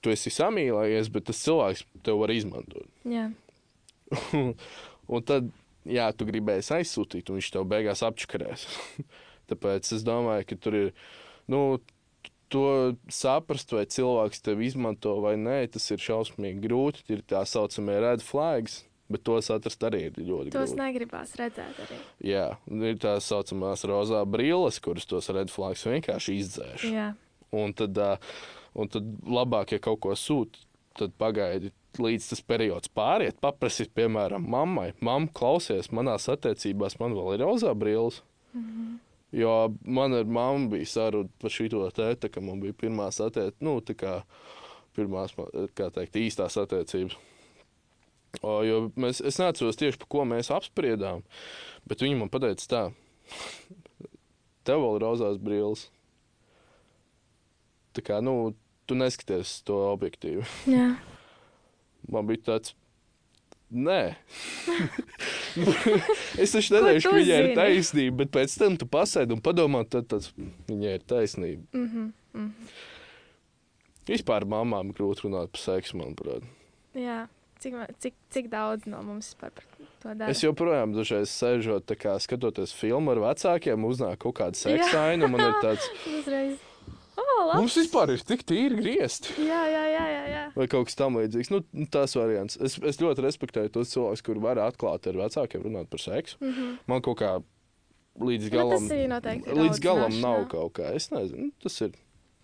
[0.00, 2.86] tu esi samīlējies, bet tas cilvēks tev var izmantot.
[3.04, 3.30] jā,
[5.14, 5.50] un tad,
[5.84, 8.66] jā, tu gribēsi aizsūtīt, un viņš tev beigās apčakarēs.
[9.50, 10.92] Tāpēc es domāju, ka tur ir.
[11.50, 11.80] Nu,
[12.50, 17.04] To saprast, vai cilvēks tevi izmanto vai nē, tas ir šausmīgi grūti.
[17.14, 18.80] Ir tā saucamie red flags,
[19.10, 20.80] bet tos atrast arī ir ļoti tos grūti.
[20.80, 21.98] negribās redzēt arī.
[22.32, 26.86] Jā, ir tā saucamās rozā brilles, kuras tos red flags vienkārši izdzēš.
[26.90, 27.10] Jā,
[27.50, 27.98] Un tad,
[28.78, 30.62] un tad labāk, ja kaut ko sūta,
[30.98, 33.40] tad pagaidi, līdz tas periods pāriet.
[33.42, 38.22] Paprasiet, piemēram, mammai, mamma, klausies, manās attiecībās man vēl ir rozā brilles.
[38.54, 38.98] Mm -hmm.
[39.32, 43.80] Jo man ar mammu bija saruna par šo tēti, ka man bija pirmās attiecības, nu,
[43.80, 44.22] tā kā
[44.96, 45.34] pirmās,
[45.74, 47.16] kā teikt, īstās attiecības.
[48.42, 51.24] Jo mēs, es neatceros tieši, par ko mēs apspriedām,
[51.88, 52.82] bet viņi man teica, tā,
[54.64, 55.88] tev vēl ir rozās brilles.
[57.96, 58.52] Tā kā, nu,
[58.86, 60.46] tu neskaties to objektīvi.
[60.70, 60.92] jā.
[62.10, 62.76] Man bija tāds.
[63.70, 64.16] Nē,
[66.42, 70.08] es taču nedomāju, ka viņai ir taisnība, bet pēc tam tu pasēdi un padomā, tad
[70.10, 70.32] tas
[70.66, 71.62] viņai ir taisnība.
[71.70, 72.72] Mm -hmm, mm -hmm.
[74.10, 76.42] Vispār mamām grūti runāt par seksu, manuprāt.
[76.94, 77.28] jā.
[77.60, 79.64] Cik, cik, cik daudz no mums par par
[80.00, 80.32] to dara?
[80.32, 85.28] Es joprojām dažreiz sēžot, kā skatoties filmu ar vecākiem, uznāk kaut kāda seksa aina.
[85.28, 86.66] un Man ir tāds, Uzreiz.
[87.20, 89.34] Oh, mums vispār ir tik tīri griezti.
[89.44, 90.44] Jā, jā, jā, jā, jā.
[90.56, 91.50] Vai kaut kas tamlīdzīgs.
[91.52, 91.60] Nu,
[91.92, 92.56] tas variants.
[92.64, 96.38] Es, es ļoti respektēju tos cilvēkus, kuri var atklāti ar vecākiem runāt par seksu.
[96.40, 96.78] Mm -hmm.
[96.88, 97.32] Man kaut kā
[98.20, 100.94] līdz galam, ir līdz galam nav kaut kā.
[100.96, 101.92] Es nezinu, nu, tas ir.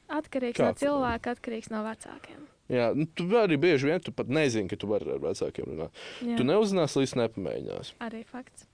[0.09, 2.45] Atkarīgs Kā no cilvēka, atkarīgs no vecākiem.
[2.73, 6.01] Jā, nu, tu arī bieži vien tu pat nezini, ka tu vari ar vecākiem runāt.
[6.25, 6.39] Jā.
[6.39, 7.95] Tu neuzzināsi, līdz nepamēģināsi.
[8.03, 8.67] Arī fakts.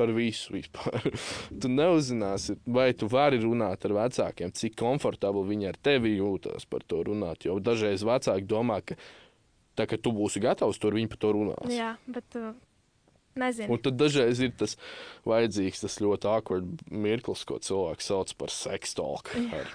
[0.00, 1.10] Par visu vispār.
[1.62, 6.86] tu neuzzināsi, vai tu vari runāt ar vecākiem, cik komfortabli viņi ar tevi jūtas par
[6.88, 7.46] to runāt.
[7.46, 8.98] Jo dažreiz vecāki domā, ka
[9.78, 11.70] tā, ka tu būsi gatavs, tur viņi par to runās.
[11.74, 12.50] Jā, bet uh,
[13.40, 13.72] nezinu.
[13.74, 14.76] Un tad dažreiz ir tas
[15.28, 19.72] vajadzīgs, tas ļoti awkward mirklis, ko cilvēks sauc par sekstolku ar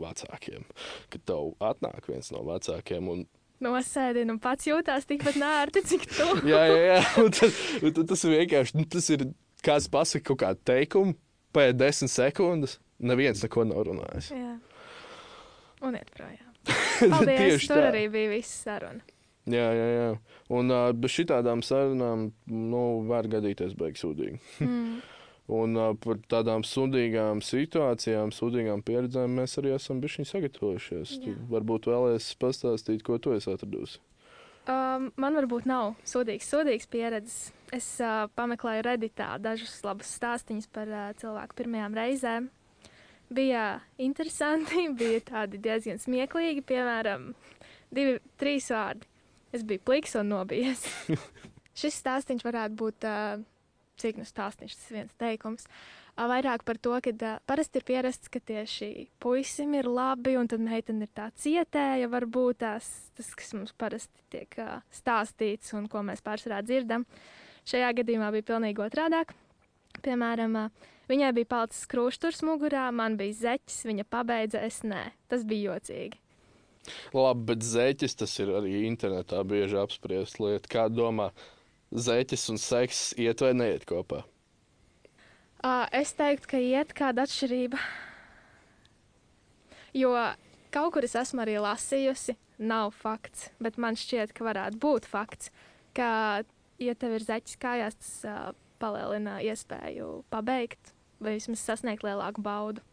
[0.00, 0.66] vecākiem.
[1.12, 3.26] Kad tev atnāk viens no vecākiem un
[3.64, 6.26] Nosēdina un pats jūtās tikpat nērti, cik tu.
[6.52, 6.96] Jā, jā, jā.
[7.22, 9.28] Un tad, un tad tas ir vienkārši nu, tas ir
[9.64, 11.14] kāds pasakā kaut kādu teikumu,
[11.54, 12.78] pēc desmit sekundes.
[13.04, 14.32] Neviens neko nav runājis.
[14.34, 14.56] Jā.
[15.86, 16.50] Un iet projām.
[17.14, 17.88] Paldies, tur tā.
[17.90, 19.13] arī bija viss saruna.
[19.50, 20.12] Jā, jā, jā.
[20.56, 24.40] Un uh, bez šitādām sarunām nu, var gadīties beigas sūdīgi.
[24.64, 25.02] Mm.
[25.52, 31.18] Un uh, par tādām sudīgām situācijām, sudīgām pieredzēm mēs arī esam bijuši sagatavojušies.
[31.20, 34.00] Tu varbūt vēlēsies pastāstīt, ko tu esi atradusi.
[34.64, 37.38] Um, man varbūt nav sūdīgs, sūdīgs pieredzes.
[37.76, 42.48] Es uh, pameklēju Redditā dažus labus stāstīņus par uh, cilvēku pirmajām reizēm.
[43.34, 47.34] Bija interesanti, bija tādi diezgan smieklīgi, piemēram,
[47.92, 49.10] divi, trīs vārdi.
[49.54, 50.82] Es biju pliks un nobijies.
[51.78, 53.42] Šis stāstījums varētu būt, uh,
[54.02, 55.68] cik nu stāstījums, tas viens teikums.
[55.68, 58.88] Uh, vairāk par to, ka uh, parasti ir pierasts, ka tieši
[59.22, 64.26] puisim ir labi, un tad meitene ir tā cietēja, varbūt tās, tas, kas mums parasti
[64.34, 67.06] tiek uh, stāstīts un ko mēs pārsvarā dzirdam.
[67.70, 69.36] Šajā gadījumā bija pilnīgi otrādāk.
[70.04, 70.58] Piemēram,
[71.08, 75.06] viņai bija palicis krusturs mugurā, man bija zeķis, viņa pabeidza, es nē.
[75.30, 76.23] Tas bija jocīgi.
[77.14, 80.70] Labi, bet zeķis tas ir arī internetā bieži apspriests lieta.
[80.70, 81.30] Kā domā,
[81.90, 84.24] zeķis un seks iet vai neiet kopā?
[85.64, 87.78] Uh, es teiktu, ka iet kāda atšķirība.
[89.96, 90.10] Jo
[90.74, 95.52] kaut kur es esmu arī lasījusi, nav fakts, bet man šķiet, ka varētu būt fakts,
[95.96, 96.42] ka,
[96.82, 98.50] ja tev ir zeķis kājās, tas uh,
[98.82, 100.92] palielina iespēju pabeigt
[101.22, 102.84] vai vismaz sasniegt lielāku baudu.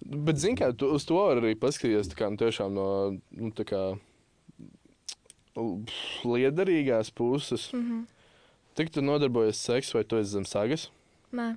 [0.00, 2.88] Bet, zini, kā tu, uz to var arī paskatīties kā, nu, tiešām no
[3.30, 3.80] nu, tā kā,
[6.24, 7.72] liederīgās puses.
[7.72, 8.04] Mm -hmm.
[8.74, 10.90] Tik tu nodarbojies ar seksu, vai tu esi zem sagas?
[11.32, 11.56] Nē,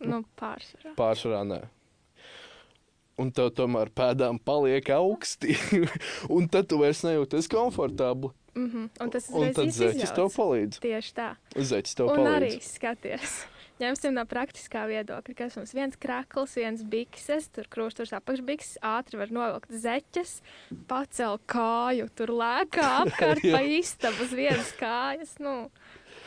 [0.00, 0.94] nu, pārsvarā.
[0.96, 1.62] Pārsvarā nē.
[3.18, 5.56] Un tev tomēr pēdām paliek augsti.
[6.36, 8.30] un tad tu vairs nejūties komfortabli.
[8.54, 9.02] Mm -hmm.
[9.04, 10.78] Un tas Un tad uzreiz zeķis tev palīdz.
[10.80, 11.34] Tieši tā.
[11.56, 12.36] Zeķis tev Un palīdz.
[12.36, 13.46] arī skaties.
[13.82, 19.32] Ņemsim no praktiskā viedokļa, kas mums viens krakls, viens bikses, tur krusturs apakšbikses, ātri var
[19.34, 20.36] novilkt zeķes,
[20.90, 25.34] pacel kāju, tur lēkā apkārt pa istabu uz vienas kājas.
[25.42, 25.56] Nu,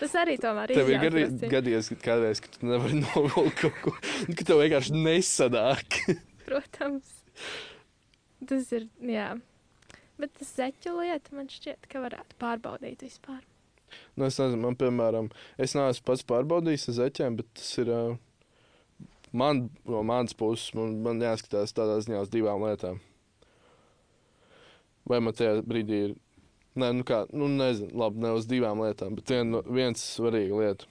[0.01, 0.81] tas arī tomēr ir.
[0.81, 3.95] Tev ir gadi- gadījies ka kādreiz, ka tu nevari novilkt kaut ko,
[4.33, 6.01] ka tev vienkārši nesadāk.
[6.47, 7.13] Protams.
[8.47, 9.31] Tas ir, jā.
[10.17, 13.41] Bet tas zeķu lieta man šķiet, ka varētu pārbaudīt vispār.
[14.15, 15.29] Nu, es nezinu, man, piemēram,
[15.61, 17.91] es neesmu pats pārbaudījis ar zeķiem, bet tas ir.
[19.37, 23.01] Man, no manas puses, man, man jāskatās tādā ziņā uz divām lietām.
[25.07, 26.15] Vai man tajā brīdī ir.
[26.77, 30.89] Nē, nu kā, nu nezinu, labi, ne uz divām lietām, bet vien, viens svarīga lieta.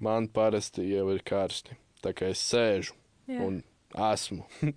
[0.00, 1.76] Man parasti jau ir karsti.
[2.00, 2.94] Tā kā es sēžu
[3.28, 3.42] Jā.
[3.44, 3.60] un
[3.92, 4.46] esmu.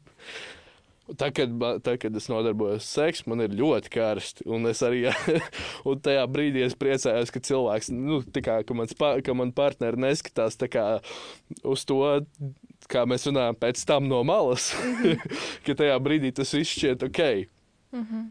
[1.04, 1.52] Tā, kad,
[1.84, 4.46] tā, kad es nodarbojos ar seksu, man ir ļoti karsti.
[4.48, 5.02] Un es arī
[5.90, 10.72] un tajā brīdī priecājos, ka cilvēks, nu, kā, ka, mans, ka man partneri neskatās tā
[10.72, 10.86] kā,
[11.68, 12.00] uz to,
[12.88, 14.72] kā mēs runājam pēc tam no malas.
[15.68, 17.24] ka tajā brīdī tas viss šķiet ok.
[18.00, 18.28] Mhm.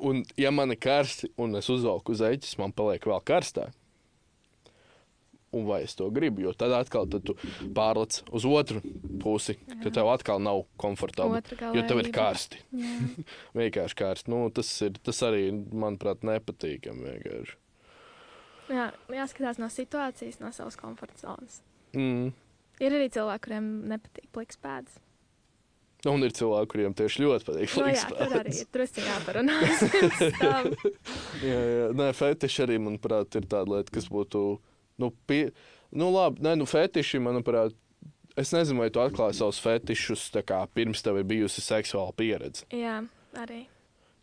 [0.00, 3.74] Un, ja man ir karsti un es uzvelku uz eķis, man paliek vēl karstāk.
[5.50, 6.44] Un vai es to gribu?
[6.44, 7.34] Jo tad atkal tad tu
[7.74, 8.78] pārlec uz otru
[9.22, 11.42] pusi, ka tev atkal nav komfortabli.
[11.74, 12.60] Jo tev ir karsti.
[12.70, 12.92] Jā.
[13.58, 14.30] Vienkārši karsti.
[14.30, 17.02] Nu, tas, ir, tas arī, manuprāt, nepatīkami.
[17.08, 17.58] vienkārši.
[18.70, 21.58] Jā, jāskatās no situācijas, no savas komforta zonas.
[21.98, 22.30] Mm.
[22.80, 25.00] Ir arī cilvēki, kuriem nepatīk pliks pēdas.
[26.08, 27.74] Un ir cilvēki, kuriem tieši ļoti patīk.
[27.76, 29.02] Nu, jā, tur arī ir drusku
[30.38, 30.70] tam.
[31.50, 31.90] jā, jā.
[31.98, 34.44] Nē, fetiši arī, manuprāt, ir tāda lieta, kas būtu.
[35.00, 35.50] Nu, pie...
[35.90, 37.74] nu labi, nē, nu, fetiši, manuprāt,
[38.38, 42.68] es nezinu, vai tu atklāji savus fetišus kā pirms tev ir bijusi seksuāla pieredze.
[42.74, 43.00] jā,
[43.40, 43.64] arī.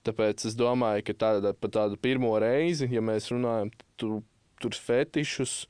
[0.08, 4.22] Tāpēc es domāju, ka tāda, pa tādu pirmo reizi, ja mēs runājam, tur,
[4.62, 5.66] tur fetišus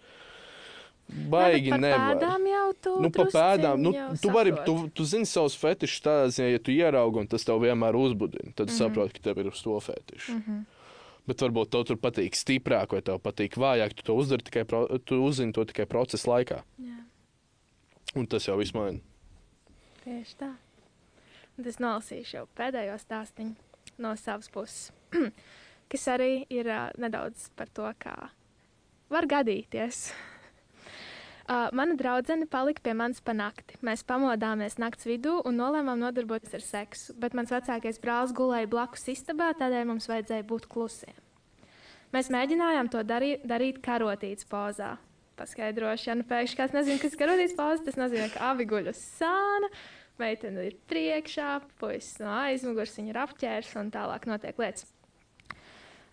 [1.08, 2.20] baigi Nē, bet par nevar.
[2.20, 2.96] Pēdām jau tu.
[3.02, 6.76] Nu, pa pēdām, nu, tu, vari, tu, tu zini savus fetišus tādā ziņā, ja tu
[6.76, 8.52] ieraugi un tas tev vienmēr uzbudina.
[8.54, 8.74] Tad mm.
[8.74, 8.78] -hmm.
[8.78, 10.32] saproti, ka tev ir uz to fetišu.
[10.36, 10.66] Mm -hmm.
[11.28, 13.98] Bet varbūt tev tur patīk stiprāk, vai tev patīk vājāk.
[14.00, 16.62] Tu to uzdari tikai, pro, tu uzzini to tikai procesa laikā.
[16.80, 17.02] Jā,
[18.16, 19.00] Un tas jau viss maina.
[20.06, 20.54] tieši tā.
[21.58, 23.50] Un Es nolasīšu jau pēdējo stāstu
[23.98, 24.92] no savas puses,
[25.92, 28.30] kas arī ir uh, nedaudz par to, kā
[29.10, 30.12] var gadīties.
[31.48, 33.78] Uh, mana draudzene palika pie manis pa nakti.
[33.80, 39.08] Mēs pamodāmies naktas vidū un nolēmām nodarboties ar seksu, bet mans vecākais brālis gulēja blakus
[39.14, 41.16] istabā, tādēļ mums vajadzēja būt klusiem.
[42.12, 44.98] Mēs mēģinājām to darī, darīt karotītas pozā.
[45.40, 49.72] Nu pēkšņi kāds nezina, kas ir karotītas poza, tas nozīmē, ka abi guļ uz sāna,
[50.20, 54.90] meitene ir priekšā, puisis no aizmugures, viņa ir apķērs un tālāk notiek lietas.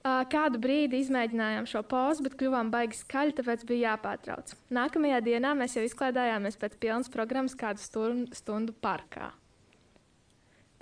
[0.05, 4.53] Kādu brīdi izmēģinājām šo pozu, bet kļuvām baigi skaļi, tāpēc bija jāpārtrauc.
[4.77, 9.31] Nākamajā dienā mēs jau izklaidējāmies pēc pilnas programmas kādu stundu, parkā.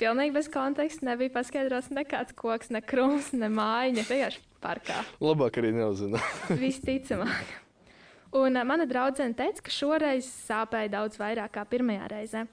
[0.03, 5.05] Pilnīgi bez konteksta nebija paskaidrots nekāds koks, ne krūms, ne mājiņa, vienkārši parkā.
[5.23, 6.19] Labāk arī neuzzina.
[6.65, 7.55] Visticamāk.
[8.43, 12.47] Un mana draudzene teica, ka šoreiz sāpēja daudz vairāk kā pirmajā reizē.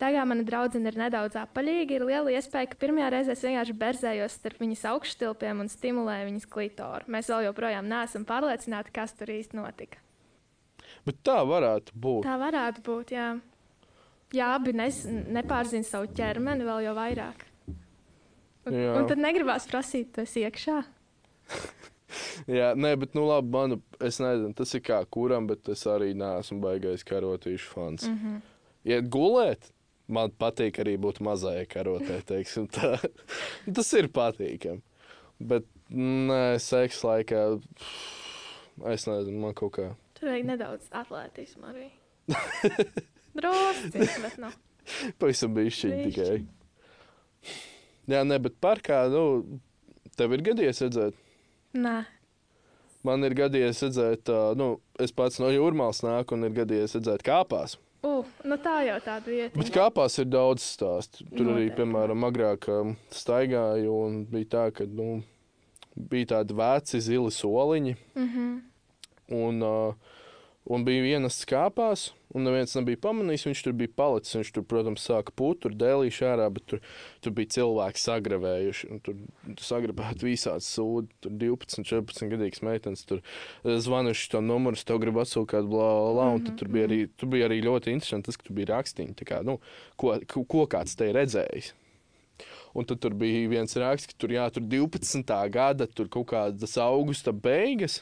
[0.00, 1.98] Tagad mana draudzene ir nedaudz apaļīga.
[1.98, 6.46] Ir liela iespēja, ka pirmajā reizē es vienkārši berzējos starp viņas augšstilpiem un stimulēju viņas
[6.54, 7.10] klitoru.
[7.12, 10.00] Mēs vēl joprojām neesam pārliecināti, kas tur īsti notika.
[11.04, 12.24] Bet tā varētu būt.
[12.24, 13.12] Tā varētu būt.
[13.12, 13.28] Jā,
[14.36, 17.44] jā abi nes, nepārzina savu ķermeni vēl jau vairāk.
[18.68, 18.94] Un, Jā.
[18.98, 20.80] un tad negribās prasīt, tas iekšā.
[22.58, 26.12] Jā, nē, bet, nu, labi, man, es nezinu, tas ir kā kuram, bet es arī
[26.18, 28.08] neesmu baigais karotīšu fans.
[28.08, 28.18] Mm.
[28.18, 28.40] -hmm.
[28.90, 29.70] Iet gulēt,
[30.12, 32.20] man patīk arī būt mazai karotē,
[33.76, 34.82] tas ir patīkami.
[35.40, 37.44] Bet, nē, seksa laikā,
[38.92, 39.88] es nezinu, man kaut kā.
[40.18, 41.88] Tur vajag nedaudz atletismu arī.
[43.38, 44.52] Drusku, bet nu.
[45.22, 46.06] Pavisam bišķiņ Bišķiņ.
[46.10, 47.54] tikai.
[48.10, 49.24] Jā, nē, bet parkā, nu,
[50.18, 51.20] tev ir gadījies redzēt.
[51.78, 51.98] Nē,
[53.06, 57.24] Man ir gadījies redzēt, ā, nu, es pats no jūrmālas nāku un ir gadījies redzēt
[57.24, 57.78] kāpās.
[58.02, 59.58] Uh, nu tā jau tāda vieta.
[59.58, 61.26] Bet kāpās ir daudz stāstu.
[61.30, 61.76] Tur arī, Noteikti.
[61.80, 65.22] piemēram, agrāk um, staigāju un bija tā, ka nu,
[65.96, 67.96] bija tādi veci zili soliņi.
[68.14, 68.56] Mm -hmm.
[69.40, 69.94] Un, uh,
[70.64, 73.46] un bija vienas kāpās, un neviens nebija pamanījis.
[73.48, 74.36] Viņš tur bija palicis.
[74.38, 76.82] Viņš tur, protams, sāka pūt, tur dēlīšu ārā, bet tur,
[77.24, 78.90] tur bija cilvēki sagravējuši.
[79.06, 81.10] Tur, tur sagrabēti visādi sūdi.
[81.24, 83.04] Tur 12, 14 gadīgas meitenes.
[83.08, 83.24] Tur
[83.64, 86.30] zvanuši to numuru, tev grib atsūtīt kādu blā, blā.
[86.36, 89.16] Un tad tur bija, arī, tur bija arī ļoti interesanti tas, ka tur bija rakstīni.
[89.26, 89.58] Kā, nu,
[90.00, 91.74] ko, ko, ko kāds te ir redzējis?
[92.76, 95.34] Un tad tur bija viens raksts, ka tur, jā, tur 12.
[95.50, 98.00] gada, tur kaut kādas augusta beigas.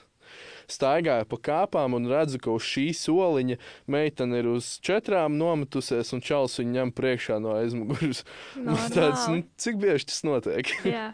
[0.73, 3.57] Staigāju pa kāpām un redzu, ka uz šī soliņa
[3.91, 8.25] meitene ir uz četrām nometusies un čels viņu ņem priekšā no aizmugures.
[8.55, 10.73] Tas tāds, nu, cik bieži tas notiek?
[10.97, 11.11] Jā,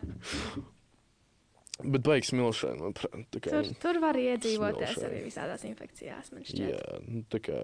[1.82, 3.24] Bet baigs milšana, manuprāt.
[3.34, 5.08] kā, tur, tur var iedzīvoties smilšaini.
[5.08, 6.68] arī visādās infekcijās, man šķiet.
[6.70, 7.62] Jā, nu, tā kā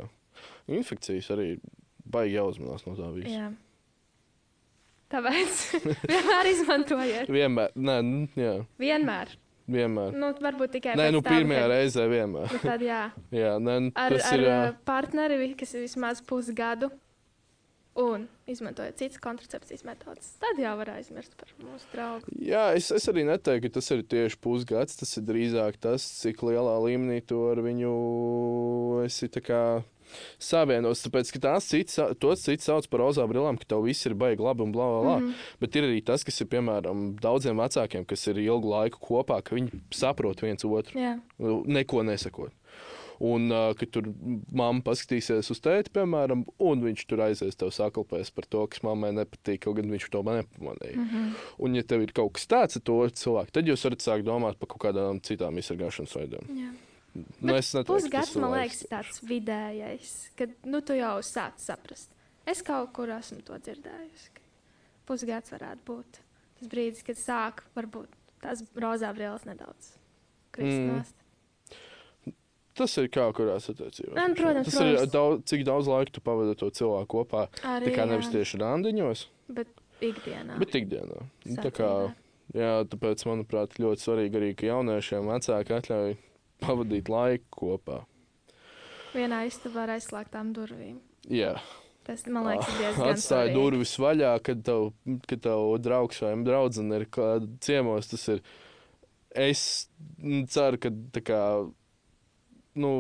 [0.75, 1.47] infekcijas arī
[2.11, 3.37] baigi jāuzmanās no tā visa.
[3.37, 3.51] Jā.
[5.15, 5.63] Tāpēc
[6.11, 7.31] vienmēr izmantojiet.
[7.35, 9.33] Vienmēr, nē, nu, jā, Vienmēr.
[9.69, 10.15] Vienmēr.
[10.17, 12.49] Nu, varbūt tikai Nē, nu, tam, pirmajā kad- reizē vienmēr.
[12.53, 13.03] Nu, tad jā.
[13.43, 14.49] Jā, nē, nu, Ar, tas ar ir.
[14.49, 16.91] uh, ā, partneri, kas ir vismaz pusgadu,
[18.01, 22.31] un izmantojot citas kontracepcijas metodas, tad jau var aizmirst par mūsu draugu.
[22.41, 24.97] Jā, es, es arī neteiktu, ka tas ir tieši pusgads.
[24.97, 27.93] Tas ir drīzāk tas, cik lielā līmenī tu ar viņu
[29.05, 29.83] esi kā
[30.39, 31.05] savienos.
[31.07, 34.45] Tāpēc, ka tās citas, tos citas sauc par rozā brillām, ka tev viss ir baigi
[34.45, 35.17] labi un blā, blā, blā.
[35.19, 35.27] Mm.
[35.27, 35.51] -hmm.
[35.61, 39.55] Bet ir arī tas, kas ir piemēram daudziem vecākiem, kas ir ilgu laiku kopā, ka
[39.57, 41.19] viņi saprot viens otru, Jā,
[41.67, 42.53] neko nesakot.
[43.21, 44.07] Un, uh, kad tur
[44.49, 49.11] mamma paskatīsies uz tēti, piemēram, un viņš tur aizies tev sakalpēs par to, kas mammai
[49.13, 50.97] nepatīk, kaut gan viņš to man nepamanīja.
[50.97, 51.09] Mm.
[51.11, 51.35] -hmm.
[51.59, 54.57] Un, ja tev ir kaut kas tāds ar to cilvēku, tad jūs varat sākt domāt
[54.57, 56.49] par kaut kādām citām izsargāšanas veidiem.
[56.49, 56.73] jā.
[57.15, 62.13] Nu, es tas Pusgads, ir man liekas, tāds vidējais, kad nu, tu jau sāc saprast.
[62.49, 64.31] Es kaut kur esmu to dzirdējusi.
[65.11, 66.21] Pusgads varētu būt
[66.61, 68.13] tas brīdis, kad sāk varbūt
[68.45, 69.95] tās rozā brīvs nedaudz
[70.55, 71.11] kristināt.
[72.79, 74.15] Tas ir kā kurās attiecībās.
[74.15, 75.13] Nu, protams, tas ir protams.
[75.13, 77.43] daudz, cik daudz laika tu pavadi to cilvēku kopā.
[77.67, 79.25] Arī Tā kā nevis tieši randiņos,
[79.59, 80.57] bet ikdienā.
[80.63, 81.19] bet ikdienā.
[81.51, 81.91] Nu, Tā kā,
[82.57, 86.15] jā, tāpēc, manuprāt, ļoti svarīgi arī, ka jauniešiem vecāki atļauj
[86.63, 88.01] pavadīt laiku kopā.
[89.15, 91.01] Vienā istabā ar aizslēgtām durvīm.
[91.29, 91.57] Jā,
[92.11, 93.57] Tas, man liekas, ir diezgan atstāja svarīgi.
[93.57, 94.89] durvis vaļā, kad tev,
[95.31, 97.07] kad tev draugs vai draudzene ir
[97.63, 98.09] ciemos.
[98.11, 98.41] Tas ir.
[99.31, 99.61] Es
[100.51, 101.43] ceru, ka tā kā.
[102.81, 102.91] Nu,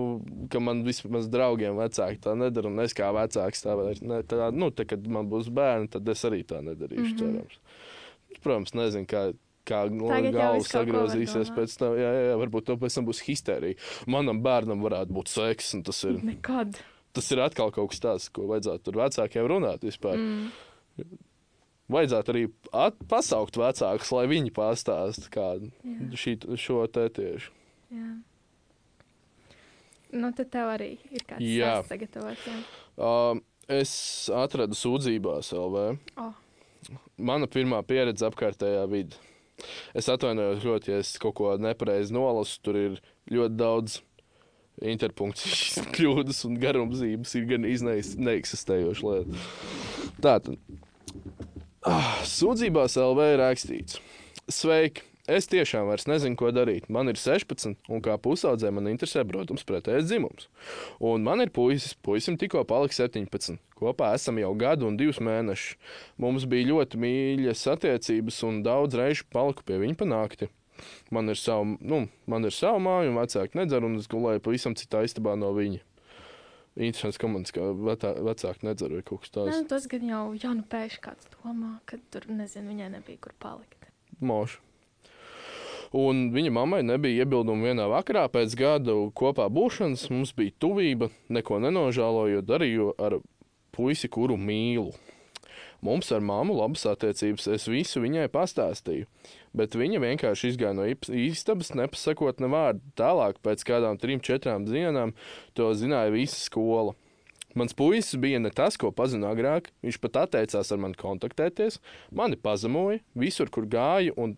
[0.50, 4.48] ka man vismaz draugiem vecāki tā nedara, un es kā vecāks tā vairs ne, tā,
[4.50, 7.14] nu, tā, kad man būs bērni, tad es arī tā nedarīšu.
[7.14, 7.36] Mm.
[7.36, 8.40] -hmm.
[8.42, 9.22] Protams, nezinu, kā,
[9.70, 11.96] kā Tagad jau galva viss kaut ko var sagrozīsies pēc tam.
[12.00, 13.80] Jā, jā, jā, varbūt to pēc tam būs histērija.
[14.10, 16.80] Manam bērnam varētu būt seks, un tas ir Nekad.
[17.16, 20.18] tas ir atkal kaut kas tāds, ko vajadzētu tur vecākiem runāt vispār.
[20.18, 21.18] Mm.
[21.90, 22.42] Vajadzētu arī
[23.10, 25.70] pasaukt vecākus, lai viņi pastāstītu
[26.14, 27.54] šī, šo te tieši.
[27.90, 28.10] Jā.
[30.10, 32.46] Nu, tad tev arī ir kāds tāds sagatavots.
[32.98, 33.92] Uh, es
[34.34, 35.84] atradu sūdzībās LV.
[36.18, 36.32] Oh.
[37.20, 39.18] Mana pirmā pieredze apkārtējā vidē.
[39.96, 42.60] Es atvainojos ļoti, ja es kaut ko nepareizi nolasu.
[42.64, 42.96] Tur ir
[43.32, 43.98] ļoti daudz
[44.80, 47.36] interpunkcijas, kļūdas un garumzības.
[47.38, 49.44] Ir gan neeksistējoša lieta.
[50.20, 50.58] Tātad,
[51.88, 54.00] ah, sūdzībās LV ir rakstīts:
[54.50, 55.09] Sveiki!
[55.30, 56.88] Es tiešām vairs nezinu, ko darīt.
[56.90, 60.48] Man ir 16, un kā pusaudzē man interesē, protams, pretējais dzimums.
[60.98, 63.60] Un man ir puisis, puisim tikko palika 17.
[63.78, 65.76] Kopā esam jau gadu un divus mēnešus.
[66.20, 70.50] Mums bija ļoti mīļas attiecības, un daudz reižu paliku pie viņa panākti.
[71.14, 74.74] Man ir sava, nu, man ir sava māja, un vecāki nedzer, un es gulēju pavisam
[74.78, 75.84] citā istabā no viņa.
[76.80, 79.60] Interesants komandas, ka vecā, vecāki nedzer vai kaut kas Nē, tāds.
[79.60, 83.36] nu, tas gan jau, jau nu pēkšņi kāds domā, ka tur, nezinu, viņai nebija kur
[83.42, 83.90] palikt.
[84.22, 84.62] Mošu.
[85.90, 90.06] Un viņa mammai nebija iebildumu vienā vakarā pēc gada kopā būšanas.
[90.14, 93.18] Mums bija tuvība, neko nenožēlojot, darīju ar
[93.74, 94.92] puisi, kuru mīlu.
[95.82, 99.06] Mums ar māmu labas attiecības, es visu viņai pastāstīju,
[99.56, 102.84] bet viņa vienkārši izgāja no istabas, nepasakot ne vārdu.
[103.00, 105.14] Tālāk, pēc kādām trim, četrām dienām,
[105.56, 106.92] to zināja visa skola.
[107.56, 109.72] Mans puisis bija ne tas, ko pazinu agrāk.
[109.82, 111.80] Viņš pat atteicās ar mani kontaktēties,
[112.14, 114.36] mani pazemoja visur, kur gāju, un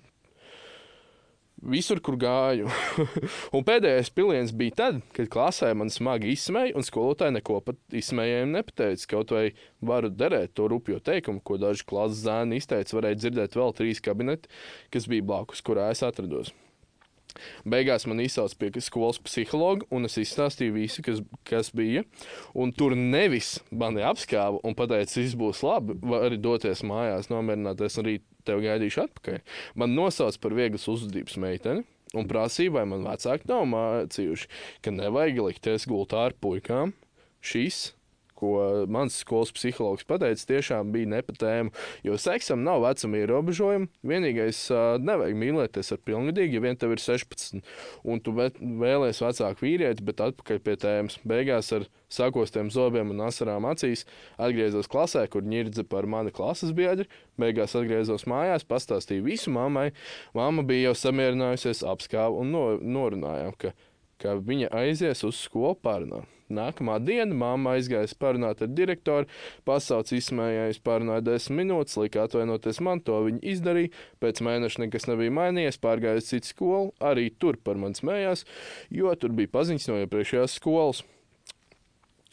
[1.63, 2.71] visur, kur gāju.
[3.57, 8.57] un pēdējais piliens bija tad, kad klasē man smagi izsmēja, un skolotāja neko pat izsmējējiem
[8.57, 9.09] nepateica.
[9.15, 9.45] Kaut vai
[9.85, 14.51] varu derēt to rupjo teikumu, ko daži klases zēni izteica, varēja dzirdēt vēl trīs kabineti,
[14.93, 16.53] kas bija blakus, kurā es atrados.
[17.65, 22.05] Beigās man izsauca pie skolas psihologa, un es izstāstīju visu, kas, kas bija.
[22.53, 27.99] Un tur nevis mani apskāva un teica, viss būs labi, vai arī doties mājās, nomierināties,
[27.99, 29.41] un arī tevi gaidīšu atpakaļ.
[29.79, 31.87] Man nosauca par vieglas uzvedības meiteni.
[32.13, 34.49] Un prasīja, vai man vecāki nav mācījuši,
[34.85, 36.93] ka nevajag likties gultā ar puikām.
[37.41, 37.95] Šis
[38.43, 41.73] ko mans skolas psihologs pateica, tiešām bija nepatēma.
[42.07, 43.91] Jo seksam nav vecuma ierobežojuma.
[44.07, 44.65] Vienīgais,
[45.03, 47.63] nevajag mīlēties ar pilngadīgu, ja vien tev ir 16,
[48.03, 51.21] un tu vēlēsies vecāku vīrieti, bet atpakaļ pie tēmas.
[51.29, 54.05] Beigās ar sakostiem zobiem un asarām acīs
[54.43, 57.07] atgriezos klasē, kur ņirdza par mani klases biedru.
[57.41, 59.91] Beigās atgriezos mājās, pastāstīju visu mammai.
[60.37, 63.73] Mamma bija jau samierinājusies, apskāva un no, norunājām, ka
[64.23, 66.29] ka viņa aizies uz skolu parunāt.
[66.53, 69.29] Nākamā diena mamma aizgāja parunāt ar direktoru,
[69.69, 73.93] pasauc izsmējās, parunāja desmit minūtes, lika atvainoties man, to viņa izdarīja.
[74.23, 78.47] Pēc mēneša nekas nebija mainījies, pārgāja uz citu skolu, arī tur par mani smējās,
[78.93, 81.03] jo tur bija paziņas no iepriekšējās skolas.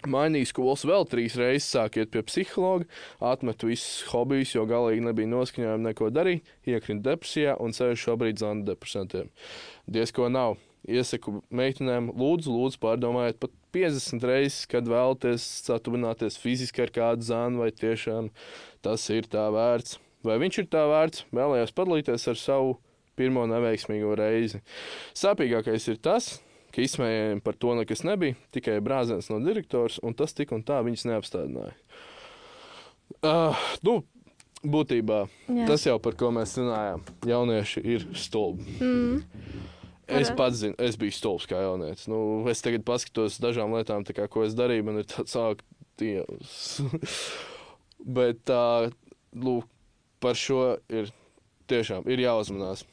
[0.07, 2.85] Mainīju skolas vēl trīs reizes, sākiet pie psihologa,
[3.19, 8.63] atmetu visus hobijus, jo galīgi nebija noskaņojumi neko darīt, iekrita depresijā un sēž šobrīd zānu
[8.69, 9.27] depresantiem.
[9.91, 10.55] Diez ko nav.
[10.87, 17.63] Iesaku meitenēm, lūdzu, lūdzu pārdomājiet pat 50 reizes, kad vēlaties satuvināties fiziski ar kādu zānu,
[17.63, 18.29] vai tiešām
[18.85, 19.99] tas ir tā vērts.
[20.25, 22.77] Vai viņš ir tā vērts, vēlējos padalīties ar savu
[23.19, 24.61] pirmo neveiksmīgo reizi.
[25.17, 26.37] Sāpīgākais ir tas,
[26.75, 30.79] ka izsmējējiem par to nekas nebija, tikai brāzēns no direktors, un tas tik un tā
[30.85, 31.75] viņus neapstādināja.
[33.25, 33.99] Uh, nu,
[34.63, 35.65] būtībā Jā.
[35.71, 37.03] tas jau par ko mēs runājām.
[37.27, 38.77] Jaunieši ir stulbi.
[38.79, 39.23] Mm.
[40.09, 42.07] Es pats zinu, es biju stulbs kā jaunietis.
[42.09, 44.85] Nu, es tagad paskatos dažām lietām, tā kā, ko es darīju.
[44.87, 45.61] Man ir tāds sāk,
[46.01, 46.79] dievs.
[48.17, 48.89] Bet tā,
[49.35, 49.67] lūk,
[50.23, 51.11] par šo ir
[51.69, 52.85] tiešām ir jāuzmanās.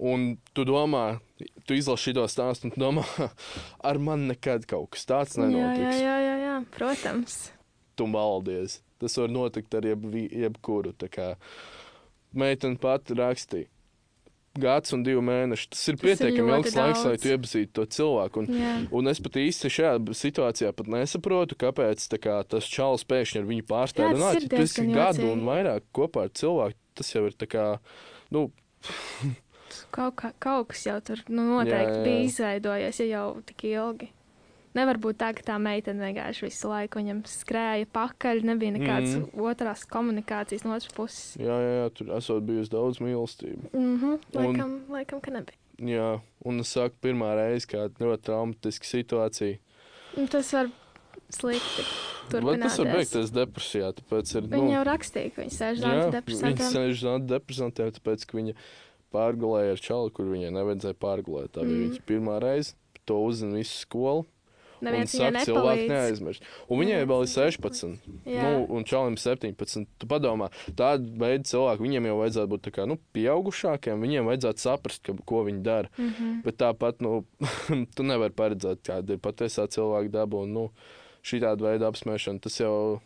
[0.00, 1.20] Un tu domā,
[1.68, 3.04] tu izlasi šo stāstu, un tu domā,
[3.88, 5.98] ar mani nekad kaut kas tāds Jā, jā, nenotiks.
[6.00, 7.40] jā, jā, jā, protams.
[7.96, 8.78] Tu maldies.
[9.00, 10.92] Tas var notikt ar jeb, jebkuru.
[12.36, 13.68] Meitene pati rakstīja.
[14.58, 15.68] Gads un divi mēneši.
[15.70, 18.42] Tas ir pietiekami ilgs laiks, lai tu iepazītu to cilvēku.
[18.42, 18.72] Un, Jā.
[18.98, 23.66] un es pat īsti šajā situācijā pat nesaprotu, kāpēc kā, tas čalis pēkšņi ar viņu
[23.70, 24.40] pārstāv runāt.
[24.42, 25.30] Ja tu esi gadu jocīgi.
[25.36, 27.68] un vairāk kopā ar cilvēku, tas jau ir tā kā.
[28.34, 28.48] Nu,
[29.94, 32.02] Kaut, kā, kaut kas jau tur nu, noteikti jā, jā.
[32.06, 34.10] bija izveidojies, ja jau tik ilgi.
[34.78, 39.40] Nevar būt tā, ka tā meitene vienkārši visu laiku viņam skrēja pakaļ, nebija nekādas mm.
[39.50, 41.24] otrās komunikācijas no otras puses.
[41.40, 43.72] jā, jā, jā, tur esot bijusi daudz mīlestības.
[43.72, 44.20] Mm -hmm.
[44.34, 45.58] Un- laikam, laikam, ka nebija.
[45.80, 49.58] Jā, un es saku, pirmā reize, kad ļoti traumatiska situācija.
[50.16, 50.70] Un tas var
[51.30, 51.82] slikti
[52.30, 53.90] tas var beigties depresijā?
[53.96, 56.68] Tāpēc ir, Viņa jau rakstīja, ka viņa sēž zāles viņa depresijā.
[56.74, 58.56] sēž uz antidepresantiem, tāpēc, ka viņa
[59.14, 61.52] pārgulēja ar čalu, kur viņai nevajadzēja pārgulēt.
[61.56, 61.86] Tā bija mm.
[61.86, 62.76] viņas pirmā reize.
[63.08, 64.26] To uzzina visu skolu.
[64.84, 65.92] Neviens viņai saka, cilvēki nepalīdz.
[65.92, 66.46] neaizmirst.
[66.68, 67.98] Un viņai vēl ir viņai 16.
[68.24, 68.44] Jā.
[68.44, 69.86] Nu, un čalim 17.
[70.00, 74.06] Tu padomā, tāda veida cilvēki, viņiem jau vajadzētu būt kā, nu, pieaugušākiem.
[74.06, 75.92] Viņiem vajadzētu saprast, ka, ko viņi dara.
[75.96, 76.40] Mm -hmm.
[76.46, 77.24] Bet tāpat, nu,
[77.96, 80.44] tu nevari paredzēt, kāda ir patiesā cilvēka daba.
[80.44, 80.70] Un, nu,
[81.22, 83.00] šī tāda veida apspiešana, tas jau.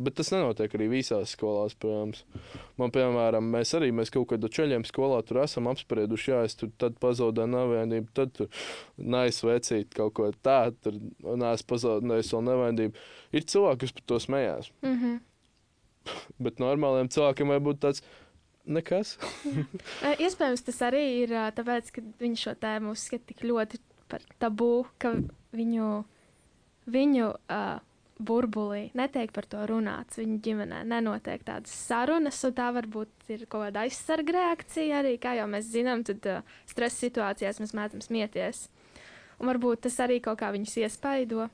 [0.00, 2.22] Bet tas nenotiek arī visās skolās, protams.
[2.80, 6.70] Man, piemēram, mēs arī mēs kaut kādā ceļiem skolā tur esam apsprieduši, jā, es tur
[6.80, 8.48] tad pazaudēju nevienību, tad tur
[8.96, 13.04] naisvecīt kaut ko tādu, tur nāc pazaudējis vēl nevienību.
[13.36, 14.70] Ir cilvēki, kas par to smējās.
[14.86, 15.20] Mm -hmm.
[16.48, 18.04] Bet normāliem cilvēkiem vajag būt tāds
[18.64, 19.18] nekas.
[20.00, 24.86] E, Iespējams, tas arī ir tāpēc, ka viņi šo tēmu uzskata tik ļoti par tabū,
[24.98, 25.12] ka
[25.52, 26.04] viņu,
[26.86, 27.80] viņu uh,
[28.20, 30.18] burbulī netiek par to runāts.
[30.20, 35.16] Viņu ģimenē nenotiek tādas sarunas, un tā varbūt ir kaut kāda aizsarga reakcija arī.
[35.22, 38.68] Kā jau mēs zinām, tad uh, stresa situācijās mēs mēdzam smieties.
[39.40, 41.48] Un varbūt tas arī kaut kā viņus iespaido.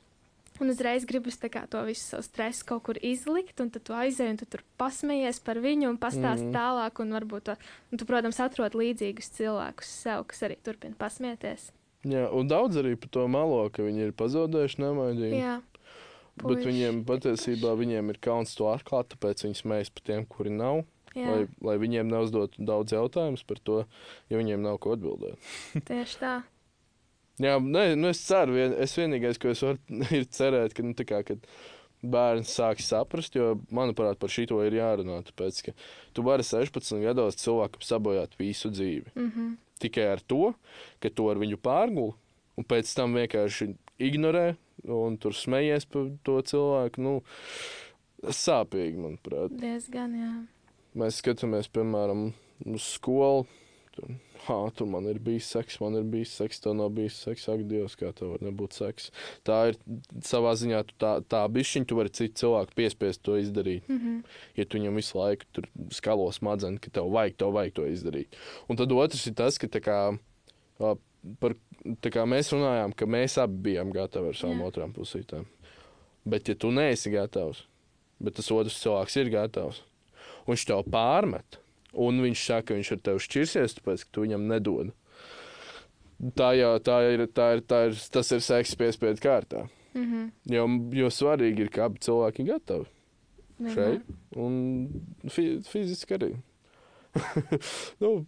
[0.56, 4.30] Un uzreiz gribas kā to visu savu stresu kaut kur izlikt, un tad tu aizej
[4.32, 6.54] un tu tur pasmējies par viņu un pastāsti mm.
[6.56, 7.02] Tālāk.
[7.04, 7.56] Un varbūt to,
[7.92, 11.70] un tu, protams, atrod līdzīgus cilvēkus sev, kas arī turpina pasmieties.
[12.06, 15.40] Jā, un daudz arī par to malo, ka viņi ir pazaudējuši nevainīgi.
[15.42, 15.56] Jā,
[16.37, 16.66] Bet puiši.
[16.68, 20.82] viņiem patiesībā viņiem ir kauns to atklāt, tāpēc viņi smējas par tiem, kuri nav.
[21.16, 23.78] jā Lai, lai viņiem neuzdotu daudz jautājumus par to,
[24.28, 25.41] jo viņiem nav ko atbildēt.
[25.89, 26.34] tieši tā.
[27.41, 29.80] Jā, nē, nu es ceru, vien, es vienīgais, ko es varu,
[30.16, 31.49] ir cerēt, ka, nu, kā, kad
[32.05, 35.22] bērns sāks saprast, jo, manuprāt, par šito ir jārunā.
[35.30, 35.74] Tāpēc, ka
[36.16, 39.12] tu vari 16 gados cilvēkam sabojāt visu dzīvi.
[39.14, 39.57] Mm -hmm.
[39.80, 40.55] Tikai ar to,
[41.01, 42.14] ka tu ar viņu pārguli,
[42.57, 44.57] un pēc tam vienkārši ignorē
[44.87, 47.03] un tur smejies par to cilvēku.
[47.03, 47.18] Nu,
[48.22, 49.55] sāpīgi, manuprāt.
[49.61, 50.32] Diezgan, jā.
[50.97, 52.30] Mēs skatāmies, piemēram,
[52.72, 53.47] uz skolu.
[53.97, 54.12] Tur,
[54.45, 57.47] ha, tur man ir bijis seks, man ir bijis seks, tev nav bijis seks.
[57.53, 59.09] Ak, Dievs, kā tev var nebūt seks.
[59.47, 59.78] Tā ir
[60.24, 63.89] savā ziņā, tā, tā bišķiņa, tu vari citu cilvēku piespiest to izdarīt.
[63.89, 64.18] Mm -hmm.
[64.57, 68.37] Ja tu viņam visu laiku tur skalo smadzenes, ka tev vajag, tev vajag to izdarīt.
[68.68, 70.18] Un tad otrs ir tas, ka tā kā,
[71.41, 71.55] par,
[72.30, 75.47] mēs runājām, ka mēs abi bijām gatavi ar savām otrām pusītēm.
[76.26, 77.62] Bet, ja tu neesi gatavs,
[78.18, 79.82] bet tas otrs cilvēks ir gatavs,
[80.47, 81.61] un viņš tev pārmet,
[81.95, 84.93] un viņš saka, ka viņš ar tevi šķirsies, tāpēc, ka tu viņam nedod.
[86.37, 89.66] Tā jau tā ir, tā ir, tā ir, tas ir seks piespiedu kārtā.
[89.95, 90.30] Mm -hmm.
[90.53, 92.87] Jo, jo svarīgi ir, ka abi cilvēki ir gatavi
[93.74, 94.03] šeit,
[94.37, 94.89] un
[95.28, 96.32] fi fiziski arī.
[98.03, 98.26] nu,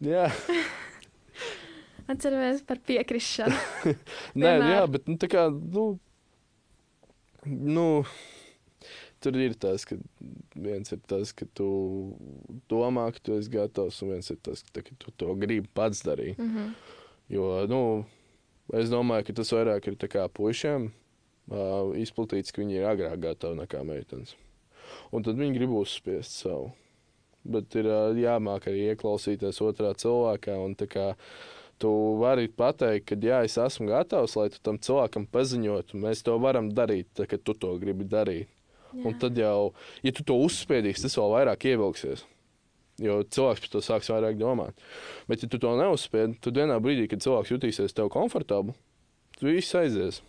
[0.00, 0.28] jā,
[2.06, 3.56] Atceramies par piekrišanu.
[4.40, 5.46] Nē, nu, jā, bet nu, tā kā.
[5.50, 5.86] Nu,
[7.46, 7.86] nu,
[9.22, 9.98] tur ir tas, ka
[10.54, 11.68] viens ir tas, ka tu
[12.70, 15.68] domā, ka tu esi gatavs, un viens ir tas, ka, tā, ka tu to gribi
[15.74, 16.38] pats darīt.
[16.38, 16.70] mm -hmm.
[17.28, 18.04] Jo, nu,
[18.78, 20.92] es domāju, ka tas vairāk ir puišiem
[21.50, 24.36] uh, izplatīts, ka viņi ir agrāk gatavi nekā meitenes.
[25.10, 26.72] Un tad viņi grib uzspiest savu.
[27.46, 30.54] Bet ir uh, jāmāk arī ieklausīties otrā cilvēkā.
[30.62, 31.14] Un, tā kā,
[31.82, 36.00] tu vari pateikt, ka jā, es esmu gatavs, lai tu tam cilvēkam paziņotu.
[36.00, 38.52] Mēs to varam darīt, tā, kad tu to gribi darīt.
[38.96, 39.74] Un tad jau,
[40.06, 42.24] ja tu to uzspiedīsi, tas vēl vairāk ievilksies.
[43.02, 44.78] Jo cilvēks par to sāks vairāk domāt.
[45.28, 48.72] Bet, ja tu to neuzspiedi, tad vienā brīdī, kad cilvēks jutīsies tev komfortabli,
[49.36, 50.22] tu viss aizies.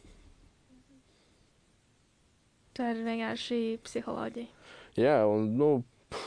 [2.75, 4.51] Tā ir vienkārši psiholoģija.
[4.99, 5.69] Jā, un nu,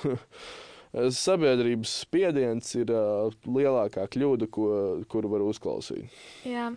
[0.92, 4.68] sabiedrības spiediens ir uh, lielākā kļūda, ko,
[5.10, 6.08] kuru var uzklausīt.
[6.48, 6.70] Jā.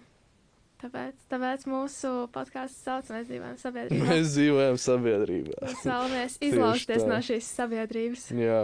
[0.84, 4.08] Tāpēc, tāpēc mūsu podkāsts sauc, mēs dzīvojam sabiedrībā.
[4.10, 5.62] Mēs dzīvojam sabiedrībā.
[5.64, 8.26] Mēs vēlamies izlausties no šīs sabiedrības.
[8.36, 8.60] Jā,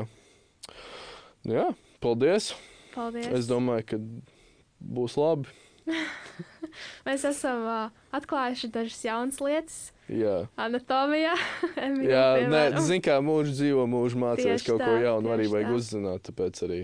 [1.47, 1.70] Jā
[2.04, 2.52] paldies.
[2.91, 3.32] Paldies!
[3.39, 4.02] Es domāju, ka
[5.00, 5.47] būs labi.
[7.07, 11.36] Mēs esam uh, atklājuši dažas jaunas lietas Jā, anatomijā.
[12.09, 15.34] Jā nē, zini, kā mūžs dzīvo, mūžs mācās kaut ko tā, jaunu.
[15.36, 15.78] Arī vajag tā.
[15.78, 16.82] uzzināt, tāpēc arī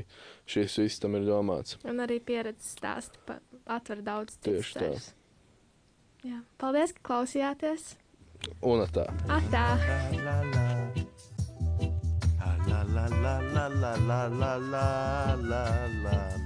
[0.50, 1.80] šis viss tam ir domāts.
[1.90, 4.94] Un arī pieredzes stāsti atver daudz Tieši tā.
[6.26, 6.42] Jā.
[6.62, 7.96] Paldies, ka klausījāties!
[8.66, 9.10] Un tā.
[9.32, 9.66] Atā!
[12.66, 14.86] la la la la la la la la la
[15.40, 15.64] la la
[16.04, 16.45] la